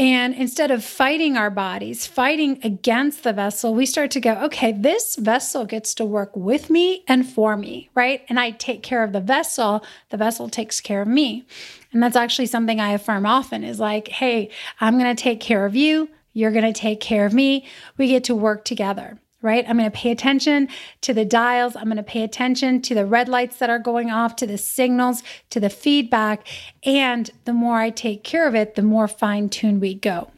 And 0.00 0.32
instead 0.34 0.70
of 0.70 0.82
fighting 0.82 1.36
our 1.36 1.50
bodies, 1.50 2.06
fighting 2.06 2.58
against 2.64 3.22
the 3.22 3.34
vessel, 3.34 3.74
we 3.74 3.84
start 3.84 4.10
to 4.12 4.20
go, 4.20 4.32
okay, 4.44 4.72
this 4.72 5.14
vessel 5.16 5.66
gets 5.66 5.92
to 5.96 6.06
work 6.06 6.34
with 6.34 6.70
me 6.70 7.04
and 7.06 7.28
for 7.28 7.54
me, 7.54 7.90
right? 7.94 8.24
And 8.30 8.40
I 8.40 8.52
take 8.52 8.82
care 8.82 9.04
of 9.04 9.12
the 9.12 9.20
vessel, 9.20 9.84
the 10.08 10.16
vessel 10.16 10.48
takes 10.48 10.80
care 10.80 11.02
of 11.02 11.08
me. 11.08 11.44
And 11.92 12.02
that's 12.02 12.16
actually 12.16 12.46
something 12.46 12.80
I 12.80 12.92
affirm 12.92 13.26
often 13.26 13.62
is 13.62 13.78
like, 13.78 14.08
hey, 14.08 14.48
I'm 14.80 14.98
going 14.98 15.14
to 15.14 15.22
take 15.22 15.38
care 15.38 15.66
of 15.66 15.76
you, 15.76 16.08
you're 16.32 16.50
going 16.50 16.64
to 16.64 16.72
take 16.72 17.00
care 17.00 17.26
of 17.26 17.34
me. 17.34 17.66
We 17.98 18.08
get 18.08 18.24
to 18.24 18.34
work 18.34 18.64
together 18.64 19.18
right? 19.42 19.64
I'm 19.68 19.78
going 19.78 19.90
to 19.90 19.96
pay 19.96 20.10
attention 20.10 20.68
to 21.00 21.14
the 21.14 21.24
dials. 21.24 21.76
I'm 21.76 21.84
going 21.84 21.96
to 21.96 22.02
pay 22.02 22.22
attention 22.22 22.82
to 22.82 22.94
the 22.94 23.06
red 23.06 23.28
lights 23.28 23.56
that 23.56 23.70
are 23.70 23.78
going 23.78 24.10
off, 24.10 24.36
to 24.36 24.46
the 24.46 24.58
signals, 24.58 25.22
to 25.50 25.60
the 25.60 25.70
feedback. 25.70 26.46
And 26.84 27.30
the 27.44 27.52
more 27.52 27.78
I 27.78 27.90
take 27.90 28.24
care 28.24 28.46
of 28.46 28.54
it, 28.54 28.74
the 28.74 28.82
more 28.82 29.08
fine 29.08 29.48
tuned 29.48 29.80
we 29.80 29.94
go. 29.94 30.30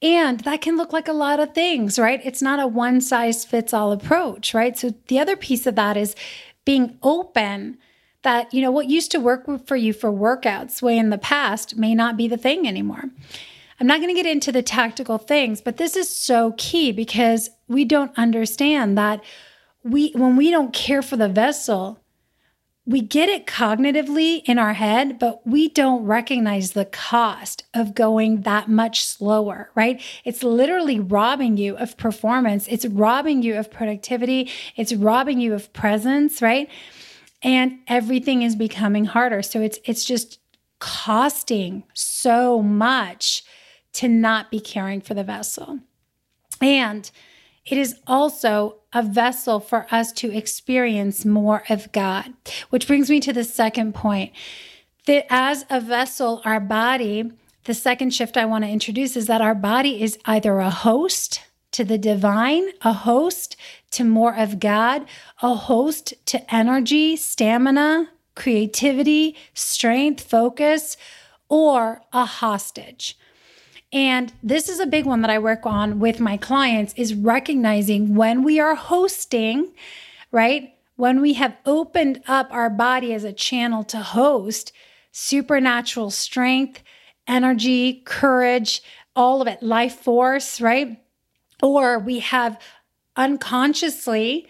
And 0.00 0.40
that 0.40 0.60
can 0.60 0.76
look 0.76 0.92
like 0.92 1.06
a 1.06 1.12
lot 1.12 1.38
of 1.38 1.54
things, 1.54 1.98
right? 1.98 2.20
It's 2.24 2.42
not 2.42 2.58
a 2.58 2.66
one 2.66 3.00
size 3.00 3.44
fits 3.44 3.72
all 3.72 3.92
approach, 3.92 4.52
right? 4.52 4.76
So 4.76 4.94
the 5.06 5.20
other 5.20 5.36
piece 5.36 5.66
of 5.66 5.76
that 5.76 5.96
is 5.96 6.16
being 6.64 6.98
open 7.02 7.78
that, 8.22 8.52
you 8.52 8.62
know, 8.62 8.70
what 8.70 8.88
used 8.88 9.10
to 9.12 9.20
work 9.20 9.46
for 9.66 9.76
you 9.76 9.92
for 9.92 10.12
workouts 10.12 10.82
way 10.82 10.98
in 10.98 11.10
the 11.10 11.18
past 11.18 11.76
may 11.76 11.94
not 11.94 12.16
be 12.16 12.26
the 12.28 12.36
thing 12.36 12.66
anymore. 12.66 13.04
I'm 13.82 13.88
not 13.88 13.98
going 13.98 14.14
to 14.14 14.22
get 14.22 14.30
into 14.30 14.52
the 14.52 14.62
tactical 14.62 15.18
things, 15.18 15.60
but 15.60 15.76
this 15.76 15.96
is 15.96 16.08
so 16.08 16.54
key 16.56 16.92
because 16.92 17.50
we 17.66 17.84
don't 17.84 18.16
understand 18.16 18.96
that 18.96 19.20
we 19.82 20.12
when 20.12 20.36
we 20.36 20.52
don't 20.52 20.72
care 20.72 21.02
for 21.02 21.16
the 21.16 21.28
vessel, 21.28 21.98
we 22.86 23.00
get 23.00 23.28
it 23.28 23.44
cognitively 23.44 24.42
in 24.44 24.56
our 24.56 24.74
head, 24.74 25.18
but 25.18 25.44
we 25.44 25.68
don't 25.68 26.04
recognize 26.04 26.74
the 26.74 26.84
cost 26.84 27.64
of 27.74 27.92
going 27.92 28.42
that 28.42 28.68
much 28.68 29.04
slower, 29.04 29.72
right? 29.74 30.00
It's 30.24 30.44
literally 30.44 31.00
robbing 31.00 31.56
you 31.56 31.76
of 31.76 31.96
performance. 31.96 32.68
It's 32.68 32.86
robbing 32.86 33.42
you 33.42 33.56
of 33.56 33.68
productivity. 33.68 34.48
It's 34.76 34.94
robbing 34.94 35.40
you 35.40 35.54
of 35.54 35.72
presence, 35.72 36.40
right? 36.40 36.68
And 37.42 37.80
everything 37.88 38.42
is 38.42 38.54
becoming 38.54 39.06
harder. 39.06 39.42
So 39.42 39.60
it's 39.60 39.80
it's 39.84 40.04
just 40.04 40.38
costing 40.78 41.82
so 41.94 42.62
much 42.62 43.42
to 43.94 44.08
not 44.08 44.50
be 44.50 44.60
caring 44.60 45.00
for 45.00 45.14
the 45.14 45.24
vessel. 45.24 45.80
And 46.60 47.10
it 47.66 47.78
is 47.78 47.96
also 48.06 48.76
a 48.92 49.02
vessel 49.02 49.60
for 49.60 49.86
us 49.90 50.12
to 50.12 50.36
experience 50.36 51.24
more 51.24 51.62
of 51.68 51.92
God, 51.92 52.34
which 52.70 52.86
brings 52.86 53.08
me 53.08 53.20
to 53.20 53.32
the 53.32 53.44
second 53.44 53.94
point. 53.94 54.32
that 55.06 55.26
as 55.30 55.64
a 55.68 55.80
vessel, 55.80 56.40
our 56.44 56.60
body, 56.60 57.30
the 57.64 57.74
second 57.74 58.10
shift 58.14 58.36
I 58.36 58.44
want 58.44 58.64
to 58.64 58.70
introduce 58.70 59.16
is 59.16 59.26
that 59.26 59.40
our 59.40 59.54
body 59.54 60.02
is 60.02 60.18
either 60.24 60.58
a 60.58 60.70
host 60.70 61.42
to 61.72 61.84
the 61.84 61.98
divine, 61.98 62.68
a 62.82 62.92
host 62.92 63.56
to 63.92 64.04
more 64.04 64.36
of 64.36 64.60
God, 64.60 65.06
a 65.42 65.54
host 65.54 66.14
to 66.26 66.54
energy, 66.54 67.16
stamina, 67.16 68.10
creativity, 68.34 69.36
strength, 69.54 70.22
focus, 70.22 70.96
or 71.48 72.02
a 72.12 72.24
hostage. 72.24 73.18
And 73.92 74.32
this 74.42 74.68
is 74.68 74.80
a 74.80 74.86
big 74.86 75.04
one 75.04 75.20
that 75.20 75.30
I 75.30 75.38
work 75.38 75.66
on 75.66 75.98
with 75.98 76.18
my 76.18 76.36
clients 76.36 76.94
is 76.96 77.14
recognizing 77.14 78.14
when 78.14 78.42
we 78.42 78.58
are 78.58 78.74
hosting, 78.74 79.72
right? 80.30 80.74
When 80.96 81.20
we 81.20 81.34
have 81.34 81.56
opened 81.66 82.22
up 82.26 82.48
our 82.50 82.70
body 82.70 83.12
as 83.12 83.24
a 83.24 83.32
channel 83.32 83.84
to 83.84 83.98
host 83.98 84.72
supernatural 85.10 86.10
strength, 86.10 86.82
energy, 87.26 88.02
courage, 88.06 88.82
all 89.14 89.42
of 89.42 89.48
it, 89.48 89.62
life 89.62 89.96
force, 89.96 90.60
right? 90.60 90.98
Or 91.62 91.98
we 91.98 92.20
have 92.20 92.58
unconsciously 93.14 94.48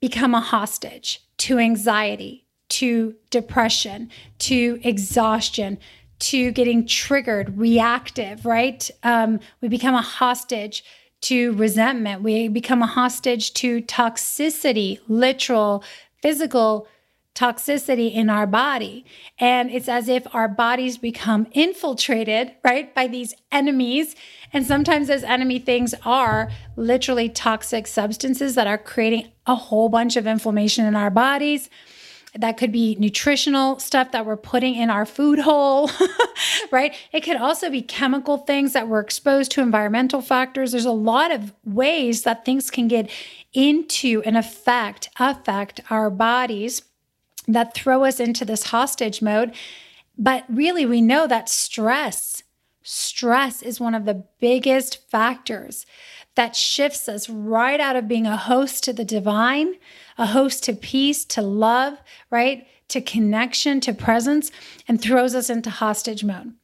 become 0.00 0.34
a 0.34 0.40
hostage 0.40 1.20
to 1.38 1.58
anxiety, 1.58 2.46
to 2.68 3.16
depression, 3.30 4.10
to 4.38 4.78
exhaustion, 4.84 5.78
to 6.18 6.50
getting 6.52 6.86
triggered, 6.86 7.58
reactive, 7.58 8.44
right? 8.44 8.90
Um, 9.02 9.40
we 9.60 9.68
become 9.68 9.94
a 9.94 10.02
hostage 10.02 10.84
to 11.22 11.52
resentment. 11.54 12.22
We 12.22 12.48
become 12.48 12.82
a 12.82 12.86
hostage 12.86 13.52
to 13.54 13.82
toxicity, 13.82 15.00
literal, 15.08 15.82
physical 16.22 16.86
toxicity 17.34 18.12
in 18.12 18.28
our 18.28 18.46
body. 18.46 19.04
And 19.38 19.70
it's 19.70 19.88
as 19.88 20.08
if 20.08 20.26
our 20.34 20.48
bodies 20.48 20.98
become 20.98 21.46
infiltrated, 21.52 22.52
right, 22.64 22.92
by 22.92 23.06
these 23.06 23.32
enemies. 23.52 24.16
And 24.52 24.66
sometimes 24.66 25.06
those 25.06 25.22
enemy 25.22 25.60
things 25.60 25.94
are 26.04 26.50
literally 26.74 27.28
toxic 27.28 27.86
substances 27.86 28.56
that 28.56 28.66
are 28.66 28.78
creating 28.78 29.30
a 29.46 29.54
whole 29.54 29.88
bunch 29.88 30.16
of 30.16 30.26
inflammation 30.26 30.84
in 30.84 30.96
our 30.96 31.10
bodies. 31.10 31.70
That 32.34 32.58
could 32.58 32.72
be 32.72 32.94
nutritional 32.98 33.78
stuff 33.78 34.12
that 34.12 34.26
we're 34.26 34.36
putting 34.36 34.74
in 34.74 34.90
our 34.90 35.06
food 35.06 35.38
hole, 35.38 35.90
right? 36.70 36.94
It 37.10 37.22
could 37.22 37.36
also 37.36 37.70
be 37.70 37.80
chemical 37.80 38.38
things 38.38 38.74
that 38.74 38.86
we're 38.86 39.00
exposed 39.00 39.50
to, 39.52 39.62
environmental 39.62 40.20
factors. 40.20 40.72
There's 40.72 40.84
a 40.84 40.90
lot 40.90 41.32
of 41.32 41.54
ways 41.64 42.24
that 42.24 42.44
things 42.44 42.70
can 42.70 42.86
get 42.86 43.10
into 43.54 44.22
and 44.26 44.36
affect 44.36 45.08
affect 45.18 45.80
our 45.90 46.10
bodies 46.10 46.82
that 47.48 47.74
throw 47.74 48.04
us 48.04 48.20
into 48.20 48.44
this 48.44 48.64
hostage 48.64 49.22
mode. 49.22 49.54
But 50.18 50.44
really, 50.48 50.84
we 50.84 51.00
know 51.00 51.26
that 51.26 51.48
stress, 51.48 52.42
stress 52.82 53.62
is 53.62 53.80
one 53.80 53.94
of 53.94 54.04
the 54.04 54.24
biggest 54.38 55.08
factors 55.10 55.86
that 56.34 56.54
shifts 56.54 57.08
us 57.08 57.28
right 57.28 57.80
out 57.80 57.96
of 57.96 58.06
being 58.06 58.26
a 58.26 58.36
host 58.36 58.84
to 58.84 58.92
the 58.92 59.04
divine, 59.04 59.74
a 60.18 60.26
host 60.26 60.64
to 60.64 60.74
peace, 60.74 61.24
to 61.24 61.40
love, 61.40 61.98
right? 62.30 62.66
To 62.88 63.00
connection, 63.00 63.80
to 63.80 63.94
presence, 63.94 64.50
and 64.86 65.00
throws 65.00 65.34
us 65.34 65.48
into 65.48 65.70
hostage 65.70 66.24
mode. 66.24 66.54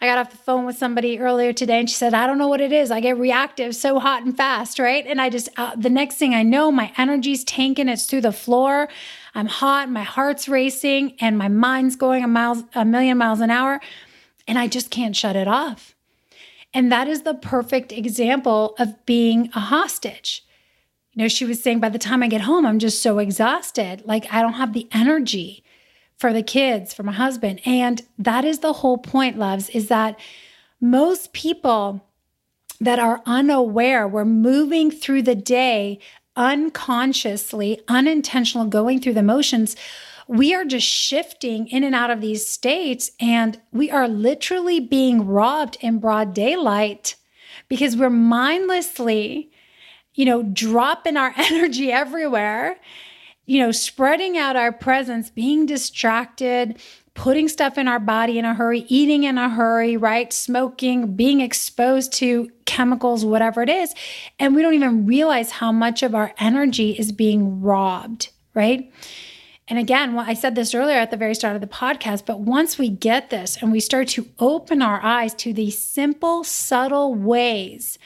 I 0.00 0.06
got 0.06 0.18
off 0.18 0.30
the 0.30 0.38
phone 0.38 0.64
with 0.64 0.78
somebody 0.78 1.18
earlier 1.18 1.52
today 1.52 1.78
and 1.78 1.88
she 1.88 1.94
said, 1.94 2.14
I 2.14 2.26
don't 2.26 2.38
know 2.38 2.48
what 2.48 2.62
it 2.62 2.72
is. 2.72 2.90
I 2.90 3.00
get 3.00 3.18
reactive 3.18 3.76
so 3.76 3.98
hot 3.98 4.22
and 4.22 4.34
fast, 4.34 4.78
right? 4.78 5.06
And 5.06 5.20
I 5.20 5.28
just, 5.28 5.50
uh, 5.58 5.76
the 5.76 5.90
next 5.90 6.16
thing 6.16 6.34
I 6.34 6.42
know, 6.42 6.72
my 6.72 6.90
energy's 6.96 7.44
tanking, 7.44 7.88
it's 7.88 8.06
through 8.06 8.22
the 8.22 8.32
floor. 8.32 8.88
I'm 9.34 9.46
hot, 9.46 9.90
my 9.90 10.02
heart's 10.02 10.48
racing, 10.48 11.16
and 11.20 11.36
my 11.36 11.48
mind's 11.48 11.96
going 11.96 12.24
a, 12.24 12.28
miles, 12.28 12.64
a 12.74 12.84
million 12.84 13.18
miles 13.18 13.40
an 13.40 13.50
hour. 13.50 13.80
And 14.48 14.58
I 14.58 14.68
just 14.68 14.90
can't 14.90 15.14
shut 15.14 15.36
it 15.36 15.46
off. 15.46 15.94
And 16.72 16.90
that 16.90 17.06
is 17.06 17.22
the 17.22 17.34
perfect 17.34 17.92
example 17.92 18.74
of 18.78 19.04
being 19.04 19.50
a 19.54 19.60
hostage. 19.60 20.44
You 21.12 21.22
know, 21.22 21.28
she 21.28 21.44
was 21.44 21.62
saying, 21.62 21.80
by 21.80 21.88
the 21.88 21.98
time 21.98 22.22
I 22.22 22.28
get 22.28 22.42
home, 22.42 22.64
I'm 22.64 22.78
just 22.78 23.02
so 23.02 23.18
exhausted. 23.18 24.02
Like, 24.06 24.32
I 24.32 24.42
don't 24.42 24.54
have 24.54 24.72
the 24.72 24.88
energy 24.92 25.64
for 26.16 26.32
the 26.32 26.42
kids, 26.42 26.94
for 26.94 27.02
my 27.02 27.12
husband. 27.12 27.60
And 27.64 28.02
that 28.18 28.44
is 28.44 28.60
the 28.60 28.74
whole 28.74 28.98
point, 28.98 29.38
loves, 29.38 29.70
is 29.70 29.88
that 29.88 30.18
most 30.80 31.32
people 31.32 32.06
that 32.80 32.98
are 32.98 33.22
unaware, 33.26 34.06
we're 34.06 34.24
moving 34.24 34.90
through 34.90 35.22
the 35.22 35.34
day 35.34 35.98
unconsciously, 36.36 37.80
unintentional, 37.88 38.66
going 38.66 39.00
through 39.00 39.14
the 39.14 39.22
motions. 39.22 39.76
We 40.28 40.54
are 40.54 40.64
just 40.64 40.86
shifting 40.86 41.66
in 41.68 41.82
and 41.82 41.94
out 41.94 42.10
of 42.10 42.20
these 42.20 42.46
states, 42.46 43.10
and 43.18 43.60
we 43.72 43.90
are 43.90 44.08
literally 44.08 44.78
being 44.78 45.26
robbed 45.26 45.76
in 45.80 45.98
broad 45.98 46.32
daylight 46.32 47.16
because 47.68 47.96
we're 47.96 48.10
mindlessly, 48.10 49.49
you 50.20 50.26
know, 50.26 50.42
dropping 50.42 51.16
our 51.16 51.32
energy 51.36 51.90
everywhere 51.90 52.76
you 53.50 53.58
know, 53.58 53.72
spreading 53.72 54.38
out 54.38 54.54
our 54.54 54.70
presence, 54.70 55.28
being 55.28 55.66
distracted, 55.66 56.80
putting 57.14 57.48
stuff 57.48 57.76
in 57.78 57.88
our 57.88 57.98
body 57.98 58.38
in 58.38 58.44
a 58.44 58.54
hurry, 58.54 58.84
eating 58.86 59.24
in 59.24 59.38
a 59.38 59.48
hurry, 59.48 59.96
right? 59.96 60.32
Smoking, 60.32 61.16
being 61.16 61.40
exposed 61.40 62.12
to 62.12 62.48
chemicals, 62.64 63.24
whatever 63.24 63.60
it 63.60 63.68
is. 63.68 63.92
And 64.38 64.54
we 64.54 64.62
don't 64.62 64.74
even 64.74 65.04
realize 65.04 65.50
how 65.50 65.72
much 65.72 66.04
of 66.04 66.14
our 66.14 66.32
energy 66.38 66.92
is 66.92 67.10
being 67.10 67.60
robbed, 67.60 68.28
right? 68.54 68.92
And 69.66 69.80
again, 69.80 70.14
well, 70.14 70.26
I 70.28 70.34
said 70.34 70.54
this 70.54 70.72
earlier 70.72 70.98
at 70.98 71.10
the 71.10 71.16
very 71.16 71.34
start 71.34 71.56
of 71.56 71.60
the 71.60 71.66
podcast, 71.66 72.26
but 72.26 72.38
once 72.38 72.78
we 72.78 72.88
get 72.88 73.30
this 73.30 73.60
and 73.60 73.72
we 73.72 73.80
start 73.80 74.06
to 74.10 74.28
open 74.38 74.80
our 74.80 75.02
eyes 75.02 75.34
to 75.34 75.52
these 75.52 75.76
simple, 75.76 76.44
subtle 76.44 77.16
ways 77.16 77.98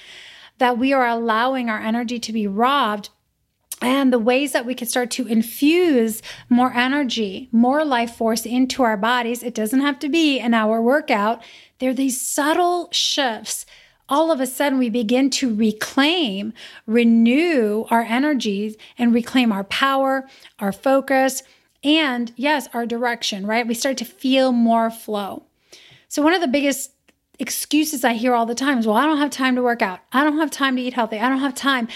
that 0.59 0.79
we 0.79 0.93
are 0.93 1.07
allowing 1.07 1.69
our 1.69 1.81
energy 1.81 2.19
to 2.19 2.33
be 2.33 2.47
robbed, 2.47 3.11
and 3.81 4.12
the 4.12 4.19
ways 4.19 4.53
that 4.53 4.64
we 4.64 4.75
can 4.75 4.88
start 4.88 5.11
to 5.12 5.27
infuse 5.27 6.23
more 6.49 6.73
energy, 6.73 7.49
more 7.53 7.85
life 7.85 8.14
force 8.14 8.47
into 8.47 8.83
our 8.83 8.97
bodies. 8.97 9.43
It 9.43 9.55
doesn't 9.55 9.81
have 9.81 9.99
to 10.01 10.09
be 10.09 10.38
an 10.38 10.55
hour 10.55 10.81
workout. 10.81 11.43
There 11.79 11.90
are 11.90 11.95
these 11.95 12.21
subtle 12.21 12.88
shifts. 12.93 13.67
All 14.09 14.31
of 14.31 14.40
a 14.40 14.47
sudden, 14.47 14.79
we 14.79 14.90
begin 14.90 15.31
to 15.31 15.55
reclaim, 15.55 16.53
renew 16.87 17.87
our 17.90 18.03
energies, 18.03 18.77
and 18.99 19.14
reclaim 19.14 19.51
our 19.51 19.64
power, 19.64 20.29
our 20.59 20.73
focus, 20.73 21.43
and 21.83 22.33
yes, 22.37 22.69
our 22.75 22.87
direction, 22.87 23.47
right? 23.47 23.67
We 23.67 23.75
start 23.75 23.97
to 23.99 24.05
feel 24.05 24.53
more 24.53 24.90
flow. 24.90 25.45
So, 26.09 26.23
one 26.23 26.35
of 26.35 26.40
the 26.40 26.49
biggest 26.49 26.93
excuses 27.38 28.05
I 28.05 28.14
hear 28.14 28.35
all 28.35 28.47
the 28.47 28.55
time 28.55 28.79
is, 28.79 28.87
well, 28.87 28.97
I 28.97 29.07
don't 29.07 29.18
have 29.18 29.31
time 29.31 29.57
to 29.57 29.62
work 29.62 29.83
out. 29.83 30.01
I 30.12 30.25
don't 30.25 30.38
have 30.38 30.51
time 30.51 30.77
to 30.77 30.83
eat 30.83 30.94
healthy. 30.94 31.18
I 31.18 31.29
don't 31.29 31.40
have 31.40 31.55
time. 31.55 31.88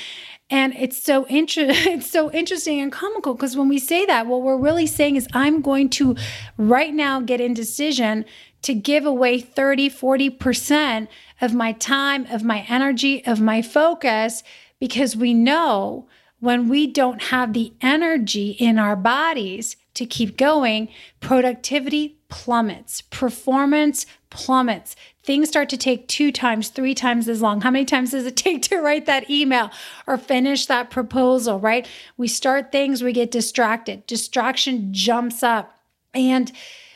And 0.50 0.74
it's 0.74 1.00
so 1.02 1.24
inter- 1.24 1.66
it's 1.68 2.10
so 2.10 2.30
interesting 2.32 2.80
and 2.80 2.90
comical 2.90 3.34
because 3.34 3.56
when 3.56 3.68
we 3.68 3.78
say 3.78 4.06
that, 4.06 4.26
what 4.26 4.42
we're 4.42 4.56
really 4.56 4.86
saying 4.86 5.16
is 5.16 5.28
I'm 5.32 5.60
going 5.60 5.90
to 5.90 6.16
right 6.56 6.92
now 6.92 7.20
get 7.20 7.40
in 7.40 7.54
decision 7.54 8.24
to 8.62 8.74
give 8.74 9.06
away 9.06 9.40
30, 9.40 9.90
40% 9.90 11.08
of 11.40 11.54
my 11.54 11.72
time, 11.72 12.26
of 12.26 12.42
my 12.42 12.64
energy, 12.68 13.24
of 13.24 13.40
my 13.40 13.62
focus 13.62 14.42
because 14.80 15.16
we 15.16 15.34
know 15.34 16.08
when 16.40 16.68
we 16.68 16.86
don't 16.86 17.22
have 17.24 17.52
the 17.52 17.72
energy 17.80 18.50
in 18.50 18.78
our 18.78 18.96
bodies 18.96 19.76
to 19.94 20.06
keep 20.06 20.36
going, 20.36 20.88
productivity 21.20 22.17
plummets, 22.28 23.02
performance 23.02 24.06
plummets. 24.30 24.94
Things 25.22 25.48
start 25.48 25.68
to 25.70 25.76
take 25.76 26.08
two 26.08 26.30
times, 26.30 26.68
three 26.68 26.94
times 26.94 27.28
as 27.28 27.42
long. 27.42 27.62
How 27.62 27.70
many 27.70 27.84
times 27.84 28.10
does 28.10 28.26
it 28.26 28.36
take 28.36 28.62
to 28.62 28.78
write 28.78 29.06
that 29.06 29.30
email 29.30 29.70
or 30.06 30.18
finish 30.18 30.66
that 30.66 30.90
proposal, 30.90 31.58
right? 31.58 31.88
We 32.16 32.28
start 32.28 32.72
things, 32.72 33.02
we 33.02 33.12
get 33.12 33.30
distracted. 33.30 34.06
Distraction 34.06 34.92
jumps 34.92 35.42
up. 35.42 35.78
And 36.14 36.52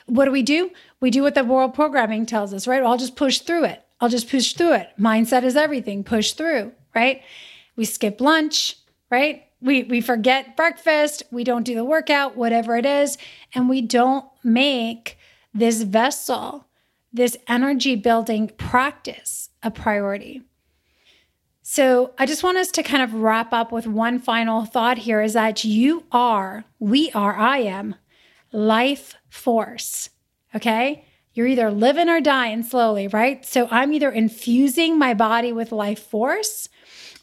what 0.07 0.27
do 0.27 0.31
we 0.31 0.43
do? 0.43 0.71
We 1.01 1.11
do 1.11 1.23
what 1.23 1.35
the 1.35 1.45
world 1.45 1.75
programming 1.75 2.27
tells 2.27 2.53
us, 2.53 2.67
right? 2.67 2.83
I'll 2.83 2.99
just 2.99 3.17
push 3.17 3.41
through 3.41 3.65
it. 3.65 3.85
I'll 4.01 4.09
just 4.09 4.29
push 4.29 4.53
through 4.53 4.75
it. 4.75 4.91
Mindset 4.99 5.45
is 5.45 5.57
everything. 5.57 6.05
Push 6.05 6.33
through, 6.33 6.73
right? 6.95 7.23
We 7.77 7.85
skip 7.85 8.21
lunch, 8.21 8.77
right? 9.11 9.45
we 9.63 9.85
we 9.85 10.01
forget 10.01 10.57
breakfast, 10.57 11.23
we 11.31 11.45
don't 11.45 11.63
do 11.63 11.75
the 11.75 11.85
workout, 11.85 12.37
whatever 12.37 12.77
it 12.77 12.85
is, 12.85 13.17
and 13.55 13.69
we 13.69 13.81
don't 13.81 14.25
make 14.43 15.17
this 15.55 15.83
vessel, 15.83 16.67
this 17.13 17.37
energy 17.47 17.97
building 17.97 18.49
practice 18.57 19.51
a 19.63 19.71
priority. 19.71 20.43
So, 21.65 22.13
I 22.19 22.27
just 22.27 22.43
want 22.43 22.59
us 22.59 22.73
to 22.73 22.83
kind 22.83 23.03
of 23.03 23.15
wrap 23.15 23.53
up 23.53 23.71
with 23.71 23.87
one 23.87 24.19
final 24.19 24.65
thought 24.65 24.99
here 24.99 25.23
is 25.23 25.35
that 25.35 25.65
you 25.65 26.05
are, 26.11 26.65
we 26.81 27.13
are, 27.13 27.37
I 27.37 27.59
am 27.59 27.95
life 28.51 29.15
force. 29.29 30.11
Okay? 30.55 31.05
You're 31.35 31.47
either 31.47 31.71
living 31.71 32.09
or 32.09 32.21
dying 32.21 32.65
slowly, 32.65 33.07
right? 33.07 33.47
So, 33.47 33.69
I'm 33.71 33.93
either 33.93 34.11
infusing 34.11 34.99
my 34.99 35.15
body 35.15 35.53
with 35.53 35.71
life 35.71 36.01
force 36.01 36.69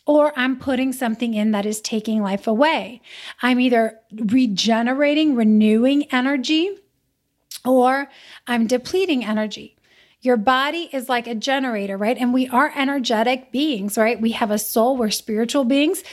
or 0.05 0.33
I'm 0.35 0.57
putting 0.57 0.93
something 0.93 1.33
in 1.33 1.51
that 1.51 1.65
is 1.65 1.81
taking 1.81 2.23
life 2.23 2.47
away. 2.47 3.01
I'm 3.41 3.59
either 3.59 3.99
regenerating, 4.11 5.35
renewing 5.35 6.05
energy, 6.11 6.77
or 7.65 8.09
I'm 8.47 8.67
depleting 8.67 9.23
energy. 9.25 9.75
Your 10.21 10.37
body 10.37 10.89
is 10.91 11.07
like 11.07 11.27
a 11.27 11.35
generator, 11.35 11.97
right? 11.97 12.17
And 12.17 12.33
we 12.33 12.47
are 12.49 12.73
energetic 12.75 13.51
beings, 13.51 13.97
right? 13.97 14.19
We 14.19 14.31
have 14.31 14.51
a 14.51 14.59
soul, 14.59 14.97
we're 14.97 15.11
spiritual 15.11 15.63
beings, 15.63 16.03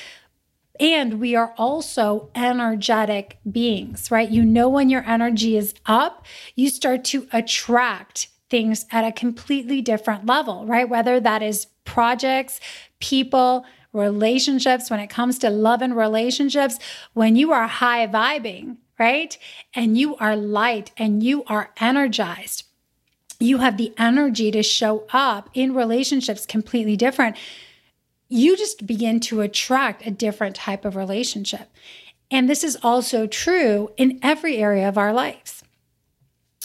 and 0.79 1.19
we 1.19 1.35
are 1.35 1.55
also 1.57 2.31
energetic 2.35 3.39
beings, 3.51 4.11
right? 4.11 4.31
You 4.31 4.45
know, 4.45 4.69
when 4.69 4.91
your 4.91 5.03
energy 5.05 5.57
is 5.57 5.75
up, 5.87 6.25
you 6.55 6.69
start 6.69 7.05
to 7.07 7.27
attract 7.33 8.29
things 8.49 8.87
at 8.93 9.05
a 9.05 9.13
completely 9.13 9.83
different 9.83 10.27
level, 10.27 10.67
right? 10.67 10.89
Whether 10.89 11.19
that 11.21 11.43
is 11.43 11.67
projects, 11.85 12.61
people, 13.01 13.65
relationships, 13.93 14.91
when 14.91 15.01
it 15.01 15.09
comes 15.09 15.39
to 15.41 15.51
love 15.51 15.83
and 15.83 15.97
relationships, 15.97 16.79
when 17.15 17.35
you 17.35 17.53
are 17.53 17.67
high 17.67 18.07
vibing, 18.07 18.77
right? 18.99 19.37
And 19.75 19.99
you 19.99 20.17
are 20.17 20.37
light 20.37 20.91
and 20.97 21.23
you 21.23 21.45
are 21.45 21.71
energized. 21.79 22.65
You 23.39 23.59
have 23.59 23.77
the 23.77 23.93
energy 23.99 24.51
to 24.51 24.63
show 24.63 25.07
up 25.13 25.51
in 25.53 25.75
relationships 25.75 26.47
completely 26.47 26.97
different. 26.97 27.37
You 28.29 28.57
just 28.57 28.87
begin 28.87 29.21
to 29.21 29.43
attract 29.43 30.07
a 30.07 30.11
different 30.11 30.57
type 30.57 30.85
of 30.85 30.97
relationship. 30.97 31.71
And 32.31 32.49
this 32.49 32.65
is 32.65 32.79
also 32.83 33.27
true 33.27 33.91
in 33.97 34.19
every 34.23 34.57
area 34.57 34.89
of 34.89 34.99
our 34.99 35.13
lives. 35.13 35.63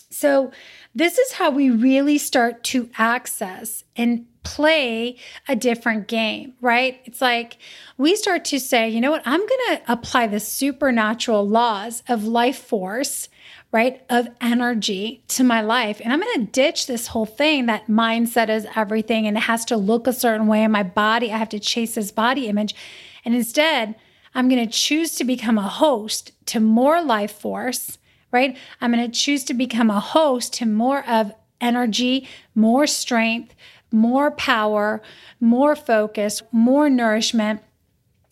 So, 0.09 0.51
this 0.93 1.17
is 1.17 1.33
how 1.33 1.49
we 1.51 1.69
really 1.69 2.17
start 2.17 2.63
to 2.65 2.89
access 2.97 3.85
and 3.95 4.25
play 4.43 5.17
a 5.47 5.56
different 5.56 6.08
game, 6.08 6.54
right? 6.62 6.99
It's 7.06 7.21
like 7.21 7.58
we 7.97 8.15
start 8.15 8.45
to 8.45 8.60
say, 8.60 8.89
you 8.89 9.01
know 9.01 9.12
what, 9.12 9.23
I'm 9.25 9.39
going 9.39 9.77
to 9.77 9.82
apply 9.88 10.27
the 10.27 10.39
supernatural 10.39 11.47
laws 11.47 12.04
of 12.08 12.25
life 12.25 12.58
force, 12.58 13.30
right, 13.71 14.01
of 14.10 14.27
energy 14.41 15.23
to 15.30 15.43
my 15.43 15.62
life. 15.62 16.01
And 16.04 16.12
I'm 16.12 16.21
going 16.21 16.45
to 16.45 16.51
ditch 16.51 16.88
this 16.88 17.08
whole 17.08 17.25
thing 17.25 17.67
that 17.67 17.88
mindset 17.88 18.49
is 18.49 18.67
everything 18.75 19.27
and 19.27 19.38
it 19.38 19.41
has 19.41 19.63
to 19.65 19.77
look 19.77 20.08
a 20.08 20.13
certain 20.13 20.47
way 20.47 20.63
in 20.63 20.71
my 20.71 20.84
body. 20.84 21.32
I 21.32 21.38
have 21.38 21.49
to 21.49 21.60
chase 21.60 21.95
this 21.95 22.12
body 22.12 22.47
image. 22.47 22.75
And 23.23 23.36
instead, 23.36 23.95
I'm 24.34 24.49
going 24.49 24.65
to 24.65 24.71
choose 24.71 25.15
to 25.15 25.23
become 25.23 25.58
a 25.58 25.67
host 25.67 26.32
to 26.47 26.60
more 26.60 27.04
life 27.04 27.32
force 27.34 27.97
right? 28.32 28.58
I'm 28.80 28.91
going 28.91 29.10
to 29.10 29.19
choose 29.19 29.43
to 29.45 29.54
become 29.54 29.89
a 29.89 29.99
host 29.99 30.54
to 30.56 30.65
more 30.65 31.08
of 31.08 31.34
energy, 31.60 32.27
more 32.56 32.88
strength, 32.88 33.54
more 33.91 34.32
power, 34.32 35.01
more 35.39 35.75
focus, 35.75 36.41
more 36.51 36.89
nourishment. 36.89 37.62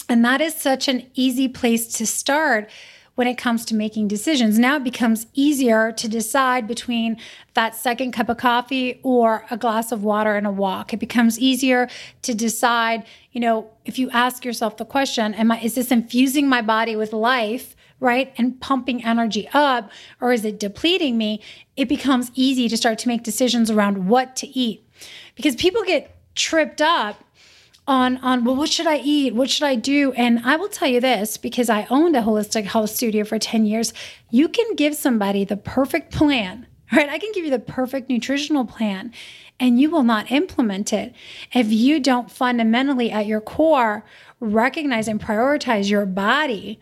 And 0.07 0.23
that 0.25 0.41
is 0.41 0.55
such 0.55 0.87
an 0.87 1.09
easy 1.13 1.47
place 1.47 1.87
to 1.93 2.07
start 2.07 2.69
when 3.19 3.27
it 3.27 3.37
comes 3.37 3.65
to 3.65 3.75
making 3.75 4.07
decisions. 4.07 4.57
Now 4.57 4.77
it 4.77 4.83
becomes 4.85 5.27
easier 5.33 5.91
to 5.91 6.07
decide 6.07 6.67
between 6.67 7.17
that 7.53 7.75
second 7.75 8.13
cup 8.13 8.29
of 8.29 8.37
coffee 8.37 9.01
or 9.03 9.45
a 9.51 9.57
glass 9.57 9.91
of 9.91 10.05
water 10.05 10.35
and 10.35 10.47
a 10.47 10.51
walk. 10.51 10.93
It 10.93 11.01
becomes 11.01 11.37
easier 11.37 11.89
to 12.21 12.33
decide, 12.33 13.05
you 13.33 13.41
know, 13.41 13.69
if 13.83 13.99
you 13.99 14.09
ask 14.11 14.45
yourself 14.45 14.77
the 14.77 14.85
question, 14.85 15.33
am 15.33 15.51
I 15.51 15.59
is 15.59 15.75
this 15.75 15.91
infusing 15.91 16.47
my 16.47 16.61
body 16.61 16.95
with 16.95 17.11
life 17.11 17.75
right? 17.99 18.33
And 18.37 18.59
pumping 18.61 19.03
energy 19.03 19.49
up, 19.53 19.91
or 20.21 20.31
is 20.31 20.45
it 20.45 20.59
depleting 20.59 21.17
me? 21.17 21.41
It 21.75 21.89
becomes 21.89 22.31
easy 22.33 22.69
to 22.69 22.77
start 22.77 22.97
to 22.99 23.07
make 23.07 23.23
decisions 23.23 23.69
around 23.69 24.07
what 24.07 24.35
to 24.37 24.47
eat 24.47 24.88
because 25.35 25.55
people 25.55 25.83
get 25.83 26.15
tripped 26.35 26.81
up 26.81 27.23
on 27.87 28.17
on 28.17 28.43
well 28.43 28.55
what 28.55 28.69
should 28.69 28.87
i 28.87 28.97
eat? 28.97 29.33
What 29.33 29.49
should 29.49 29.65
i 29.65 29.75
do? 29.75 30.11
And 30.13 30.39
i 30.45 30.55
will 30.55 30.69
tell 30.69 30.87
you 30.87 31.01
this 31.01 31.37
because 31.37 31.69
i 31.69 31.87
owned 31.89 32.15
a 32.15 32.21
holistic 32.21 32.65
health 32.65 32.91
studio 32.91 33.23
for 33.23 33.39
10 33.39 33.65
years 33.65 33.93
you 34.29 34.47
can 34.47 34.75
give 34.75 34.95
somebody 34.95 35.43
the 35.43 35.57
perfect 35.57 36.13
plan 36.13 36.67
right? 36.91 37.09
I 37.09 37.19
can 37.19 37.31
give 37.33 37.45
you 37.45 37.51
the 37.51 37.59
perfect 37.59 38.09
nutritional 38.09 38.65
plan 38.65 39.13
and 39.59 39.79
you 39.79 39.89
will 39.89 40.03
not 40.03 40.31
implement 40.31 40.93
it 40.93 41.13
if 41.53 41.71
you 41.71 41.99
don't 41.99 42.31
fundamentally 42.31 43.11
at 43.11 43.25
your 43.27 43.41
core 43.41 44.05
recognize 44.39 45.07
and 45.07 45.19
prioritize 45.19 45.89
your 45.89 46.05
body 46.05 46.79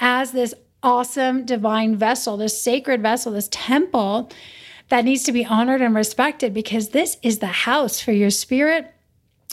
as 0.00 0.32
this 0.32 0.54
awesome 0.82 1.44
divine 1.44 1.96
vessel, 1.96 2.36
this 2.36 2.60
sacred 2.60 3.02
vessel, 3.02 3.32
this 3.32 3.48
temple 3.50 4.30
that 4.92 5.06
needs 5.06 5.22
to 5.22 5.32
be 5.32 5.46
honored 5.46 5.80
and 5.80 5.94
respected 5.94 6.52
because 6.52 6.90
this 6.90 7.16
is 7.22 7.38
the 7.38 7.46
house 7.46 7.98
for 7.98 8.12
your 8.12 8.28
spirit 8.28 8.92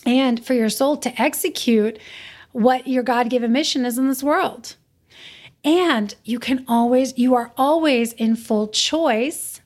and 0.05 0.45
for 0.45 0.53
your 0.53 0.67
soul 0.67 0.97
to 0.97 1.21
execute 1.21 1.97
what 2.51 2.85
your 2.89 3.03
God 3.03 3.29
given 3.29 3.53
mission 3.53 3.85
is 3.85 3.97
in 3.97 4.09
this 4.09 4.21
world. 4.21 4.75
And 5.63 6.13
you 6.25 6.39
can 6.39 6.65
always, 6.67 7.17
you 7.17 7.35
are 7.35 7.53
always 7.55 8.11
in 8.11 8.35
full 8.35 8.67
choice 8.67 9.61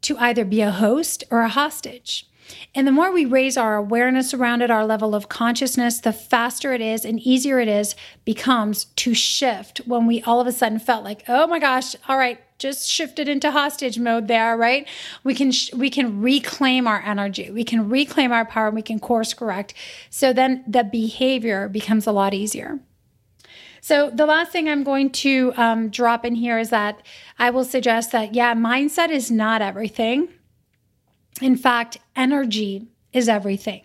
to 0.00 0.16
either 0.16 0.46
be 0.46 0.62
a 0.62 0.70
host 0.70 1.22
or 1.30 1.42
a 1.42 1.50
hostage. 1.50 2.26
And 2.74 2.86
the 2.86 2.92
more 2.92 3.12
we 3.12 3.26
raise 3.26 3.58
our 3.58 3.76
awareness 3.76 4.32
around 4.32 4.62
it, 4.62 4.70
our 4.70 4.86
level 4.86 5.14
of 5.14 5.28
consciousness, 5.28 6.00
the 6.00 6.14
faster 6.14 6.72
it 6.72 6.80
is 6.80 7.04
and 7.04 7.20
easier 7.20 7.60
it 7.60 7.68
is 7.68 7.94
becomes 8.24 8.86
to 8.96 9.12
shift 9.12 9.82
when 9.84 10.06
we 10.06 10.22
all 10.22 10.40
of 10.40 10.46
a 10.46 10.52
sudden 10.52 10.78
felt 10.78 11.04
like, 11.04 11.24
oh 11.28 11.46
my 11.46 11.58
gosh, 11.58 11.94
all 12.08 12.16
right, 12.16 12.40
just 12.58 12.88
shifted 12.88 13.28
into 13.28 13.50
hostage 13.50 13.98
mode 13.98 14.28
there, 14.28 14.56
right? 14.56 14.86
We 15.24 15.34
can 15.34 15.52
sh- 15.52 15.72
we 15.72 15.90
can 15.90 16.20
reclaim 16.20 16.86
our 16.86 17.00
energy, 17.02 17.50
we 17.50 17.64
can 17.64 17.88
reclaim 17.88 18.32
our 18.32 18.44
power, 18.44 18.70
we 18.70 18.82
can 18.82 18.98
course 18.98 19.32
correct. 19.32 19.74
So 20.10 20.32
then 20.32 20.64
the 20.66 20.84
behavior 20.84 21.68
becomes 21.68 22.06
a 22.06 22.12
lot 22.12 22.34
easier. 22.34 22.80
So, 23.80 24.10
the 24.10 24.26
last 24.26 24.50
thing 24.50 24.68
I'm 24.68 24.82
going 24.82 25.10
to 25.10 25.52
um, 25.56 25.88
drop 25.88 26.24
in 26.24 26.34
here 26.34 26.58
is 26.58 26.70
that 26.70 27.00
I 27.38 27.50
will 27.50 27.64
suggest 27.64 28.12
that, 28.12 28.34
yeah, 28.34 28.54
mindset 28.54 29.08
is 29.10 29.30
not 29.30 29.62
everything. 29.62 30.28
In 31.40 31.56
fact, 31.56 31.98
energy 32.16 32.88
is 33.12 33.28
everything. 33.28 33.82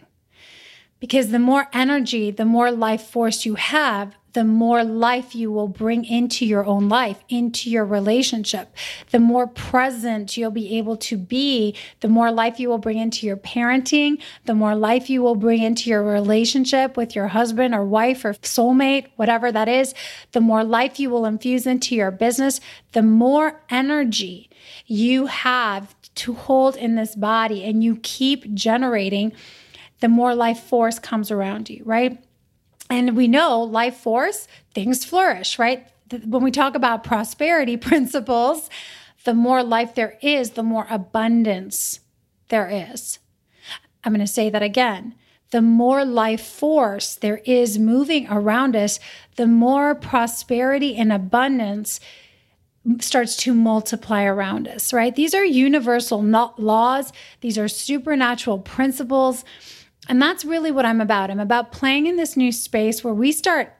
Because 0.99 1.29
the 1.29 1.39
more 1.39 1.67
energy, 1.73 2.31
the 2.31 2.45
more 2.45 2.71
life 2.71 3.03
force 3.03 3.45
you 3.45 3.55
have, 3.55 4.15
the 4.33 4.43
more 4.43 4.83
life 4.83 5.35
you 5.35 5.51
will 5.51 5.67
bring 5.67 6.05
into 6.05 6.45
your 6.45 6.65
own 6.65 6.89
life, 6.89 7.23
into 7.29 7.69
your 7.69 7.85
relationship. 7.85 8.75
The 9.11 9.19
more 9.19 9.47
present 9.47 10.35
you'll 10.35 10.51
be 10.51 10.77
able 10.77 10.97
to 10.97 11.17
be, 11.17 11.75
the 12.01 12.09
more 12.09 12.31
life 12.31 12.59
you 12.59 12.67
will 12.69 12.79
bring 12.79 12.97
into 12.97 13.27
your 13.27 13.37
parenting, 13.37 14.21
the 14.45 14.55
more 14.55 14.75
life 14.75 15.09
you 15.09 15.21
will 15.21 15.35
bring 15.35 15.61
into 15.61 15.89
your 15.89 16.03
relationship 16.03 16.97
with 16.97 17.15
your 17.15 17.27
husband 17.27 17.75
or 17.75 17.85
wife 17.85 18.25
or 18.25 18.33
soulmate, 18.33 19.07
whatever 19.15 19.51
that 19.51 19.69
is, 19.69 19.93
the 20.31 20.41
more 20.41 20.63
life 20.63 20.99
you 20.99 21.09
will 21.09 21.25
infuse 21.25 21.67
into 21.67 21.95
your 21.95 22.11
business, 22.11 22.59
the 22.93 23.03
more 23.03 23.61
energy 23.69 24.49
you 24.87 25.27
have 25.27 25.95
to 26.15 26.33
hold 26.33 26.75
in 26.75 26.95
this 26.95 27.15
body 27.15 27.63
and 27.63 27.83
you 27.83 27.97
keep 28.01 28.51
generating, 28.53 29.31
the 29.99 30.09
more 30.09 30.35
life 30.35 30.59
force 30.59 30.99
comes 30.99 31.31
around 31.31 31.69
you, 31.69 31.81
right? 31.85 32.19
And 32.93 33.17
we 33.17 33.27
know 33.27 33.59
life 33.59 33.95
force, 33.95 34.47
things 34.75 35.03
flourish, 35.03 35.57
right? 35.57 35.87
When 36.11 36.43
we 36.43 36.51
talk 36.51 36.75
about 36.75 37.03
prosperity 37.03 37.75
principles, 37.89 38.69
the 39.23 39.33
more 39.33 39.63
life 39.63 39.95
there 39.95 40.19
is, 40.21 40.51
the 40.51 40.61
more 40.61 40.85
abundance 40.91 42.01
there 42.49 42.69
is. 42.69 43.17
I'm 44.03 44.13
going 44.13 44.23
to 44.23 44.31
say 44.31 44.51
that 44.51 44.61
again. 44.61 45.15
The 45.49 45.63
more 45.63 46.05
life 46.05 46.45
force 46.45 47.15
there 47.15 47.41
is 47.45 47.79
moving 47.79 48.27
around 48.27 48.75
us, 48.75 48.99
the 49.37 49.47
more 49.47 49.95
prosperity 49.95 50.95
and 50.95 51.11
abundance 51.11 51.99
starts 52.99 53.35
to 53.37 53.55
multiply 53.55 54.23
around 54.23 54.67
us, 54.67 54.93
right? 54.93 55.15
These 55.15 55.33
are 55.33 55.43
universal 55.43 56.21
laws, 56.21 57.11
these 57.41 57.57
are 57.57 57.67
supernatural 57.67 58.59
principles. 58.59 59.43
And 60.09 60.21
that's 60.21 60.43
really 60.43 60.71
what 60.71 60.85
I'm 60.85 61.01
about. 61.01 61.31
I'm 61.31 61.39
about 61.39 61.71
playing 61.71 62.07
in 62.07 62.17
this 62.17 62.35
new 62.35 62.51
space 62.51 63.03
where 63.03 63.13
we 63.13 63.31
start 63.31 63.73